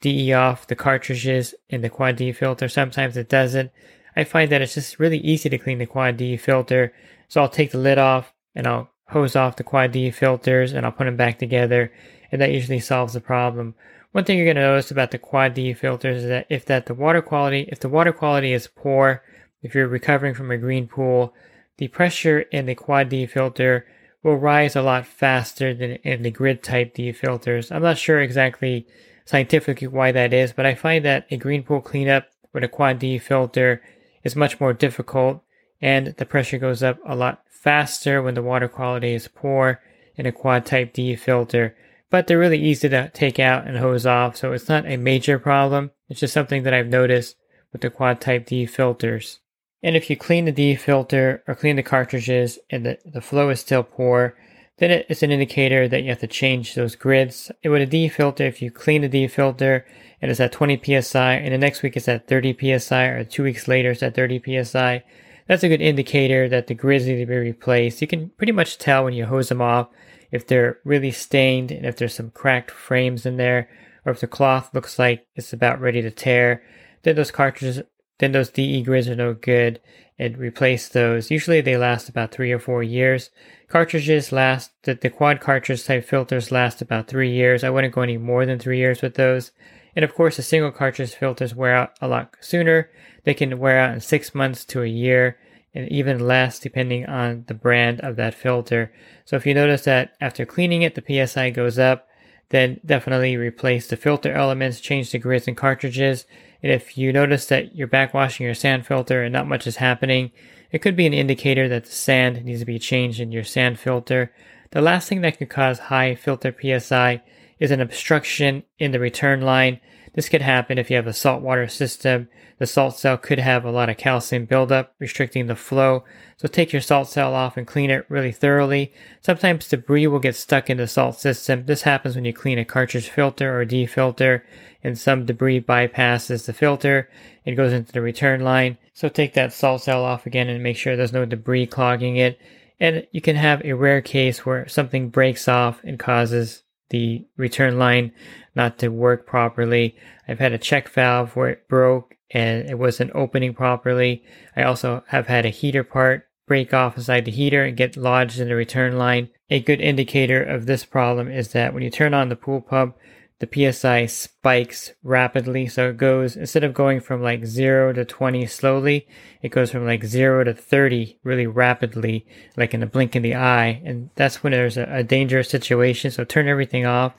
DE 0.00 0.32
off 0.32 0.66
the 0.66 0.74
cartridges 0.74 1.54
in 1.68 1.82
the 1.82 1.88
quad 1.88 2.16
D 2.16 2.32
filter. 2.32 2.68
Sometimes 2.68 3.16
it 3.16 3.28
doesn't. 3.28 3.70
I 4.16 4.24
find 4.24 4.50
that 4.50 4.60
it's 4.60 4.74
just 4.74 4.98
really 4.98 5.18
easy 5.18 5.48
to 5.48 5.58
clean 5.58 5.78
the 5.78 5.86
quad 5.86 6.16
D 6.16 6.36
filter. 6.36 6.92
So 7.28 7.40
I'll 7.40 7.48
take 7.48 7.70
the 7.70 7.78
lid 7.78 7.96
off 7.96 8.32
and 8.56 8.66
I'll 8.66 8.90
hose 9.08 9.36
off 9.36 9.54
the 9.54 9.62
quad 9.62 9.92
D 9.92 10.10
filters 10.10 10.72
and 10.72 10.84
I'll 10.84 10.90
put 10.90 11.04
them 11.04 11.16
back 11.16 11.38
together. 11.38 11.92
And 12.32 12.40
that 12.40 12.50
usually 12.50 12.80
solves 12.80 13.12
the 13.12 13.20
problem. 13.20 13.76
One 14.10 14.24
thing 14.24 14.36
you're 14.36 14.46
going 14.46 14.56
to 14.56 14.62
notice 14.62 14.90
about 14.90 15.12
the 15.12 15.18
quad 15.18 15.54
D 15.54 15.72
filters 15.72 16.24
is 16.24 16.28
that 16.28 16.46
if 16.50 16.64
that 16.64 16.86
the 16.86 16.94
water 16.94 17.22
quality, 17.22 17.68
if 17.68 17.78
the 17.78 17.88
water 17.88 18.12
quality 18.12 18.52
is 18.52 18.66
poor, 18.66 19.22
if 19.62 19.76
you're 19.76 19.86
recovering 19.86 20.34
from 20.34 20.50
a 20.50 20.58
green 20.58 20.88
pool, 20.88 21.34
the 21.80 21.88
pressure 21.88 22.40
in 22.40 22.66
the 22.66 22.74
quad 22.74 23.08
D 23.08 23.24
filter 23.24 23.86
will 24.22 24.36
rise 24.36 24.76
a 24.76 24.82
lot 24.82 25.06
faster 25.06 25.72
than 25.72 25.92
in 26.04 26.20
the 26.20 26.30
grid 26.30 26.62
type 26.62 26.92
D 26.92 27.10
filters. 27.10 27.72
I'm 27.72 27.80
not 27.80 27.96
sure 27.96 28.20
exactly 28.20 28.86
scientifically 29.24 29.88
why 29.88 30.12
that 30.12 30.34
is, 30.34 30.52
but 30.52 30.66
I 30.66 30.74
find 30.74 31.02
that 31.06 31.26
a 31.30 31.38
green 31.38 31.62
pool 31.62 31.80
cleanup 31.80 32.26
with 32.52 32.64
a 32.64 32.68
quad 32.68 32.98
D 32.98 33.18
filter 33.18 33.82
is 34.22 34.36
much 34.36 34.60
more 34.60 34.74
difficult 34.74 35.42
and 35.80 36.08
the 36.18 36.26
pressure 36.26 36.58
goes 36.58 36.82
up 36.82 36.98
a 37.06 37.16
lot 37.16 37.42
faster 37.48 38.22
when 38.22 38.34
the 38.34 38.42
water 38.42 38.68
quality 38.68 39.14
is 39.14 39.28
poor 39.28 39.80
in 40.16 40.26
a 40.26 40.32
quad 40.32 40.66
type 40.66 40.92
D 40.92 41.16
filter. 41.16 41.74
But 42.10 42.26
they're 42.26 42.38
really 42.38 42.60
easy 42.60 42.90
to 42.90 43.10
take 43.14 43.38
out 43.38 43.66
and 43.66 43.78
hose 43.78 44.04
off, 44.04 44.36
so 44.36 44.52
it's 44.52 44.68
not 44.68 44.84
a 44.84 44.98
major 44.98 45.38
problem. 45.38 45.92
It's 46.10 46.20
just 46.20 46.34
something 46.34 46.64
that 46.64 46.74
I've 46.74 46.88
noticed 46.88 47.36
with 47.72 47.80
the 47.80 47.88
quad 47.88 48.20
type 48.20 48.44
D 48.44 48.66
filters. 48.66 49.40
And 49.82 49.96
if 49.96 50.10
you 50.10 50.16
clean 50.16 50.44
the 50.44 50.52
D 50.52 50.74
filter 50.74 51.42
or 51.48 51.54
clean 51.54 51.76
the 51.76 51.82
cartridges 51.82 52.58
and 52.68 52.84
the, 52.84 52.98
the 53.04 53.20
flow 53.20 53.48
is 53.48 53.60
still 53.60 53.82
poor, 53.82 54.36
then 54.78 55.04
it's 55.08 55.22
an 55.22 55.30
indicator 55.30 55.88
that 55.88 56.02
you 56.02 56.08
have 56.08 56.20
to 56.20 56.26
change 56.26 56.74
those 56.74 56.96
grids. 56.96 57.50
And 57.62 57.72
with 57.72 57.82
a 57.82 57.86
D 57.86 58.08
filter, 58.08 58.44
if 58.44 58.60
you 58.60 58.70
clean 58.70 59.02
the 59.02 59.08
D 59.08 59.26
filter 59.28 59.86
and 60.20 60.30
it's 60.30 60.40
at 60.40 60.52
20 60.52 61.00
psi, 61.00 61.34
and 61.34 61.54
the 61.54 61.58
next 61.58 61.82
week 61.82 61.96
it's 61.96 62.08
at 62.08 62.28
30 62.28 62.78
psi, 62.78 63.04
or 63.04 63.24
two 63.24 63.42
weeks 63.42 63.68
later 63.68 63.90
it's 63.90 64.02
at 64.02 64.14
30 64.14 64.64
psi, 64.64 65.02
that's 65.46 65.62
a 65.64 65.68
good 65.68 65.80
indicator 65.80 66.48
that 66.48 66.66
the 66.66 66.74
grids 66.74 67.06
need 67.06 67.18
to 67.18 67.26
be 67.26 67.36
replaced. 67.36 68.00
You 68.00 68.06
can 68.06 68.30
pretty 68.30 68.52
much 68.52 68.78
tell 68.78 69.04
when 69.04 69.14
you 69.14 69.26
hose 69.26 69.48
them 69.48 69.60
off 69.60 69.88
if 70.30 70.46
they're 70.46 70.78
really 70.84 71.10
stained 71.10 71.72
and 71.72 71.84
if 71.84 71.96
there's 71.96 72.14
some 72.14 72.30
cracked 72.30 72.70
frames 72.70 73.26
in 73.26 73.36
there, 73.36 73.68
or 74.04 74.12
if 74.12 74.20
the 74.20 74.26
cloth 74.26 74.72
looks 74.74 74.98
like 74.98 75.26
it's 75.34 75.52
about 75.52 75.80
ready 75.80 76.02
to 76.02 76.10
tear. 76.10 76.62
Then 77.02 77.16
those 77.16 77.30
cartridges, 77.30 77.82
then 78.20 78.32
those 78.32 78.50
DE 78.50 78.82
grids 78.82 79.08
are 79.08 79.16
no 79.16 79.34
good, 79.34 79.80
and 80.18 80.36
replace 80.36 80.88
those. 80.88 81.30
Usually 81.30 81.62
they 81.62 81.78
last 81.78 82.08
about 82.08 82.30
three 82.30 82.52
or 82.52 82.58
four 82.58 82.82
years. 82.82 83.30
Cartridges 83.68 84.32
last, 84.32 84.70
the, 84.82 84.94
the 84.94 85.08
quad 85.08 85.40
cartridge 85.40 85.84
type 85.84 86.04
filters 86.04 86.52
last 86.52 86.82
about 86.82 87.08
three 87.08 87.30
years. 87.30 87.64
I 87.64 87.70
wouldn't 87.70 87.94
go 87.94 88.02
any 88.02 88.18
more 88.18 88.44
than 88.44 88.58
three 88.58 88.78
years 88.78 89.00
with 89.00 89.14
those. 89.14 89.50
And 89.96 90.04
of 90.04 90.14
course, 90.14 90.36
the 90.36 90.42
single 90.42 90.70
cartridge 90.70 91.14
filters 91.14 91.54
wear 91.54 91.74
out 91.74 91.92
a 92.02 92.08
lot 92.08 92.36
sooner. 92.40 92.90
They 93.24 93.32
can 93.32 93.58
wear 93.58 93.80
out 93.80 93.94
in 93.94 94.00
six 94.00 94.34
months 94.34 94.64
to 94.66 94.82
a 94.82 94.86
year 94.86 95.38
and 95.74 95.90
even 95.90 96.18
less 96.26 96.58
depending 96.58 97.06
on 97.06 97.44
the 97.46 97.54
brand 97.54 98.00
of 98.00 98.16
that 98.16 98.34
filter. 98.34 98.92
So 99.24 99.36
if 99.36 99.46
you 99.46 99.54
notice 99.54 99.84
that 99.84 100.12
after 100.20 100.44
cleaning 100.44 100.82
it, 100.82 100.94
the 100.94 101.26
PSI 101.26 101.50
goes 101.50 101.78
up, 101.78 102.08
then 102.50 102.80
definitely 102.84 103.36
replace 103.36 103.86
the 103.86 103.96
filter 103.96 104.34
elements, 104.34 104.80
change 104.80 105.12
the 105.12 105.18
grids 105.18 105.48
and 105.48 105.56
cartridges. 105.56 106.26
And 106.62 106.72
if 106.72 106.98
you 106.98 107.12
notice 107.12 107.46
that 107.46 107.74
you're 107.74 107.88
backwashing 107.88 108.40
your 108.40 108.54
sand 108.54 108.86
filter 108.86 109.22
and 109.22 109.32
not 109.32 109.48
much 109.48 109.66
is 109.66 109.76
happening, 109.76 110.30
it 110.70 110.80
could 110.80 110.96
be 110.96 111.06
an 111.06 111.14
indicator 111.14 111.68
that 111.68 111.84
the 111.84 111.90
sand 111.90 112.44
needs 112.44 112.60
to 112.60 112.66
be 112.66 112.78
changed 112.78 113.20
in 113.20 113.32
your 113.32 113.44
sand 113.44 113.78
filter. 113.78 114.32
The 114.70 114.80
last 114.80 115.08
thing 115.08 115.20
that 115.22 115.38
could 115.38 115.50
cause 115.50 115.78
high 115.78 116.14
filter 116.14 116.54
PSI 116.54 117.22
is 117.58 117.70
an 117.70 117.80
obstruction 117.80 118.62
in 118.78 118.92
the 118.92 119.00
return 119.00 119.40
line. 119.40 119.80
This 120.14 120.28
could 120.28 120.42
happen 120.42 120.76
if 120.76 120.90
you 120.90 120.96
have 120.96 121.06
a 121.06 121.12
saltwater 121.12 121.68
system. 121.68 122.28
The 122.58 122.66
salt 122.66 122.98
cell 122.98 123.16
could 123.16 123.38
have 123.38 123.64
a 123.64 123.70
lot 123.70 123.88
of 123.88 123.96
calcium 123.96 124.44
buildup, 124.44 124.94
restricting 124.98 125.46
the 125.46 125.54
flow. 125.54 126.04
So 126.36 126.48
take 126.48 126.72
your 126.72 126.82
salt 126.82 127.08
cell 127.08 127.34
off 127.34 127.56
and 127.56 127.66
clean 127.66 127.90
it 127.90 128.06
really 128.08 128.32
thoroughly. 128.32 128.92
Sometimes 129.20 129.68
debris 129.68 130.06
will 130.06 130.18
get 130.18 130.36
stuck 130.36 130.68
in 130.68 130.78
the 130.78 130.88
salt 130.88 131.18
system. 131.18 131.66
This 131.66 131.82
happens 131.82 132.16
when 132.16 132.24
you 132.24 132.32
clean 132.32 132.58
a 132.58 132.64
cartridge 132.64 133.08
filter 133.08 133.56
or 133.58 133.64
D 133.64 133.86
filter, 133.86 134.44
and 134.82 134.98
some 134.98 135.26
debris 135.26 135.60
bypasses 135.60 136.46
the 136.46 136.52
filter 136.52 137.08
and 137.46 137.56
goes 137.56 137.72
into 137.72 137.92
the 137.92 138.00
return 138.00 138.40
line. 138.40 138.78
So 138.92 139.08
take 139.08 139.34
that 139.34 139.52
salt 139.52 139.82
cell 139.82 140.04
off 140.04 140.26
again 140.26 140.48
and 140.48 140.62
make 140.62 140.76
sure 140.76 140.96
there's 140.96 141.12
no 141.12 141.24
debris 141.24 141.66
clogging 141.66 142.16
it. 142.16 142.38
And 142.80 143.06
you 143.12 143.20
can 143.20 143.36
have 143.36 143.62
a 143.64 143.74
rare 143.74 144.00
case 144.00 144.44
where 144.44 144.66
something 144.66 145.10
breaks 145.10 145.46
off 145.48 145.80
and 145.84 145.98
causes 145.98 146.62
the 146.90 147.26
return 147.36 147.78
line 147.78 148.12
not 148.54 148.78
to 148.78 148.88
work 148.88 149.26
properly. 149.26 149.96
I've 150.28 150.38
had 150.38 150.52
a 150.52 150.58
check 150.58 150.88
valve 150.88 151.34
where 151.34 151.48
it 151.48 151.68
broke 151.68 152.16
and 152.30 152.68
it 152.68 152.78
wasn't 152.78 153.12
opening 153.14 153.54
properly. 153.54 154.24
I 154.56 154.62
also 154.62 155.02
have 155.08 155.26
had 155.26 155.46
a 155.46 155.50
heater 155.50 155.82
part 155.82 156.28
break 156.46 156.74
off 156.74 156.96
inside 156.96 157.24
the 157.24 157.30
heater 157.30 157.64
and 157.64 157.76
get 157.76 157.96
lodged 157.96 158.40
in 158.40 158.48
the 158.48 158.56
return 158.56 158.98
line. 158.98 159.28
A 159.50 159.60
good 159.60 159.80
indicator 159.80 160.42
of 160.42 160.66
this 160.66 160.84
problem 160.84 161.30
is 161.30 161.52
that 161.52 161.72
when 161.72 161.82
you 161.82 161.90
turn 161.90 162.12
on 162.12 162.28
the 162.28 162.36
pool 162.36 162.60
pump, 162.60 162.96
the 163.40 163.72
PSI 163.72 164.04
spikes 164.04 164.92
rapidly. 165.02 165.66
So 165.66 165.88
it 165.88 165.96
goes, 165.96 166.36
instead 166.36 166.62
of 166.62 166.74
going 166.74 167.00
from 167.00 167.22
like 167.22 167.46
0 167.46 167.94
to 167.94 168.04
20 168.04 168.46
slowly, 168.46 169.08
it 169.40 169.48
goes 169.48 169.70
from 169.70 169.86
like 169.86 170.04
0 170.04 170.44
to 170.44 170.54
30 170.54 171.18
really 171.24 171.46
rapidly, 171.46 172.26
like 172.58 172.74
in 172.74 172.82
a 172.82 172.86
blink 172.86 173.16
in 173.16 173.22
the 173.22 173.34
eye. 173.34 173.80
And 173.82 174.10
that's 174.14 174.42
when 174.42 174.52
there's 174.52 174.76
a, 174.76 174.84
a 174.90 175.02
dangerous 175.02 175.48
situation. 175.48 176.10
So 176.10 176.22
turn 176.22 176.48
everything 176.48 176.84
off 176.84 177.14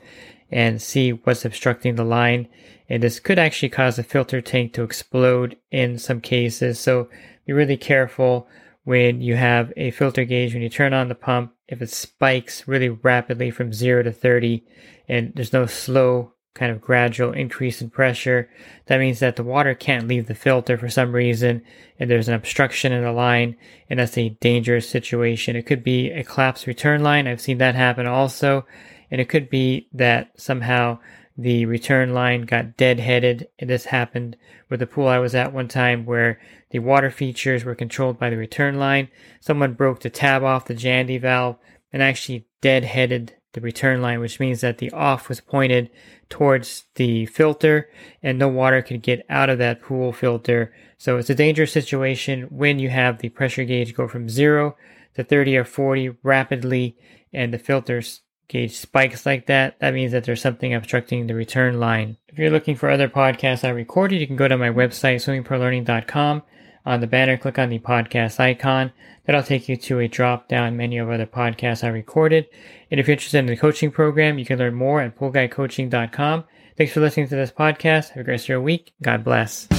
and 0.52 0.80
see 0.80 1.12
what's 1.12 1.44
obstructing 1.44 1.96
the 1.96 2.04
line. 2.04 2.48
And 2.88 3.02
this 3.02 3.20
could 3.20 3.40
actually 3.40 3.70
cause 3.70 3.96
the 3.96 4.04
filter 4.04 4.42
tank 4.42 4.74
to 4.74 4.84
explode 4.84 5.58
in 5.72 5.98
some 5.98 6.22
cases. 6.22 6.80
So 6.80 7.10
be 7.48 7.54
really 7.54 7.78
careful 7.78 8.48
when 8.84 9.22
you 9.22 9.36
have 9.36 9.72
a 9.78 9.92
filter 9.92 10.26
gauge, 10.26 10.54
when 10.54 10.64
you 10.64 10.70
turn 10.70 10.94
on 10.94 11.08
the 11.08 11.16
pump, 11.16 11.54
if 11.68 11.82
it 11.82 11.90
spikes 11.90 12.68
really 12.68 12.90
rapidly 12.90 13.52
from 13.52 13.74
0 13.74 14.04
to 14.04 14.12
30 14.12 14.64
and 15.08 15.34
there's 15.36 15.54
no 15.54 15.66
slow 15.66 16.34
kind 16.54 16.72
of 16.72 16.82
gradual 16.82 17.32
increase 17.32 17.82
in 17.82 17.90
pressure, 17.90 18.50
that 18.88 19.00
means 19.00 19.20
that 19.20 19.36
the 19.36 19.44
water 19.44 19.74
can't 19.74 20.08
leave 20.08 20.28
the 20.28 20.36
filter 20.36 20.78
for 20.78 20.90
some 20.90 21.14
reason 21.14 21.64
and 22.00 22.10
there's 22.10 22.28
an 22.28 22.34
obstruction 22.34 22.92
in 22.92 23.04
the 23.04 23.12
line 23.12 23.56
and 23.90 24.00
that's 24.00 24.18
a 24.18 24.30
dangerous 24.42 24.90
situation. 24.90 25.56
It 25.56 25.66
could 25.66 25.84
be 25.84 26.12
a 26.12 26.24
collapsed 26.24 26.68
return 26.68 27.04
line. 27.04 27.28
I've 27.28 27.42
seen 27.42 27.60
that 27.60 27.76
happen 27.76 28.08
also. 28.08 28.66
And 29.12 29.20
it 29.20 29.28
could 29.28 29.50
be 29.50 29.90
that 29.94 30.32
somehow 30.40 31.00
the 31.38 31.66
return 31.66 32.14
line 32.14 32.44
got 32.44 32.78
deadheaded. 32.78 33.48
And 33.60 33.70
this 33.70 33.86
happened 33.86 34.38
with 34.70 34.80
the 34.80 34.88
pool 34.88 35.08
I 35.08 35.20
was 35.20 35.36
at 35.36 35.54
one 35.54 35.68
time 35.68 36.06
where 36.06 36.40
the 36.72 36.80
water 36.80 37.12
features 37.12 37.64
were 37.64 37.76
controlled 37.76 38.18
by 38.18 38.30
the 38.30 38.38
return 38.38 38.80
line. 38.80 39.10
Someone 39.40 39.74
broke 39.74 40.00
the 40.00 40.10
tab 40.10 40.44
off 40.44 40.66
the 40.66 40.74
Jandy 40.74 41.20
valve 41.20 41.58
and 41.92 42.02
actually 42.02 42.48
deadheaded 42.62 43.32
the 43.54 43.62
return 43.62 44.02
line, 44.02 44.20
which 44.20 44.40
means 44.40 44.62
that 44.62 44.78
the 44.78 44.92
off 44.92 45.28
was 45.28 45.42
pointed 45.42 45.90
towards 46.30 46.86
the 46.96 47.26
filter 47.26 47.90
and 48.24 48.40
no 48.40 48.48
water 48.48 48.82
could 48.82 49.02
get 49.02 49.26
out 49.30 49.50
of 49.50 49.58
that 49.58 49.82
pool 49.82 50.14
filter. 50.14 50.74
So 50.98 51.18
it's 51.18 51.30
a 51.30 51.36
dangerous 51.36 51.74
situation 51.74 52.44
when 52.44 52.80
you 52.80 52.90
have 52.90 53.18
the 53.18 53.30
pressure 53.30 53.66
gauge 53.66 53.94
go 53.94 54.08
from 54.08 54.30
zero 54.30 54.78
to 55.16 55.24
30 55.24 55.58
or 55.58 55.66
40 55.66 56.16
rapidly 56.24 56.96
and 57.34 57.54
the 57.54 57.60
filters 57.60 58.22
gauge 58.52 58.76
spikes 58.76 59.26
like 59.26 59.46
that, 59.48 59.80
that 59.80 59.94
means 59.94 60.12
that 60.12 60.26
there's 60.26 60.42
something 60.42 60.74
obstructing 60.74 61.26
the 61.26 61.34
return 61.34 61.80
line. 61.80 62.18
If 62.28 62.38
you're 62.38 62.50
looking 62.50 62.76
for 62.76 62.90
other 62.90 63.08
podcasts 63.08 63.64
I 63.64 63.70
recorded, 63.70 64.20
you 64.20 64.28
can 64.28 64.36
go 64.36 64.48
to 64.48 64.58
my 64.58 64.70
website, 64.70 65.16
swimmingpoollearning.com. 65.16 66.44
On 66.86 67.00
the 67.00 67.08
banner, 67.08 67.38
click 67.38 67.58
on 67.60 67.70
the 67.70 67.80
podcast 67.80 68.40
icon. 68.40 68.92
That'll 69.26 69.44
take 69.44 69.70
you 69.70 69.78
to 69.78 70.00
a 70.00 70.08
drop 70.08 70.48
down 70.50 70.76
menu 70.76 71.02
of 71.02 71.10
other 71.10 71.28
podcasts 71.28 71.84
I 71.84 71.90
recorded. 71.90 72.48
And 72.90 73.00
if 73.00 73.08
you're 73.08 73.14
interested 73.14 73.38
in 73.38 73.46
the 73.46 73.56
coaching 73.56 73.92
program, 73.92 74.38
you 74.38 74.46
can 74.46 74.60
learn 74.60 74.74
more 74.74 75.00
at 75.02 75.18
poolguycoaching.com. 75.18 76.44
Thanks 76.78 76.94
for 76.94 77.00
listening 77.00 77.28
to 77.30 77.36
this 77.36 77.52
podcast. 77.52 78.10
Have 78.10 78.22
a 78.22 78.24
great 78.24 78.34
rest 78.34 78.46
of 78.46 78.50
your 78.50 78.62
week. 78.62 78.94
God 79.02 79.24
bless. 79.24 79.68
The 79.68 79.78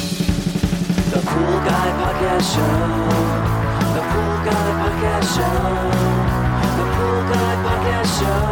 Pool 1.19 1.59
Guy 1.67 1.91
Podcast 2.01 2.55
Show. 2.55 2.63
The 3.95 4.03
Pool 4.13 4.45
Guy 4.47 4.71
Podcast 4.81 5.37
Show. 5.37 5.53
The 6.77 6.85
Pool 6.95 7.23
Guy 7.35 7.55
Podcast 7.65 8.21
Show. 8.21 8.52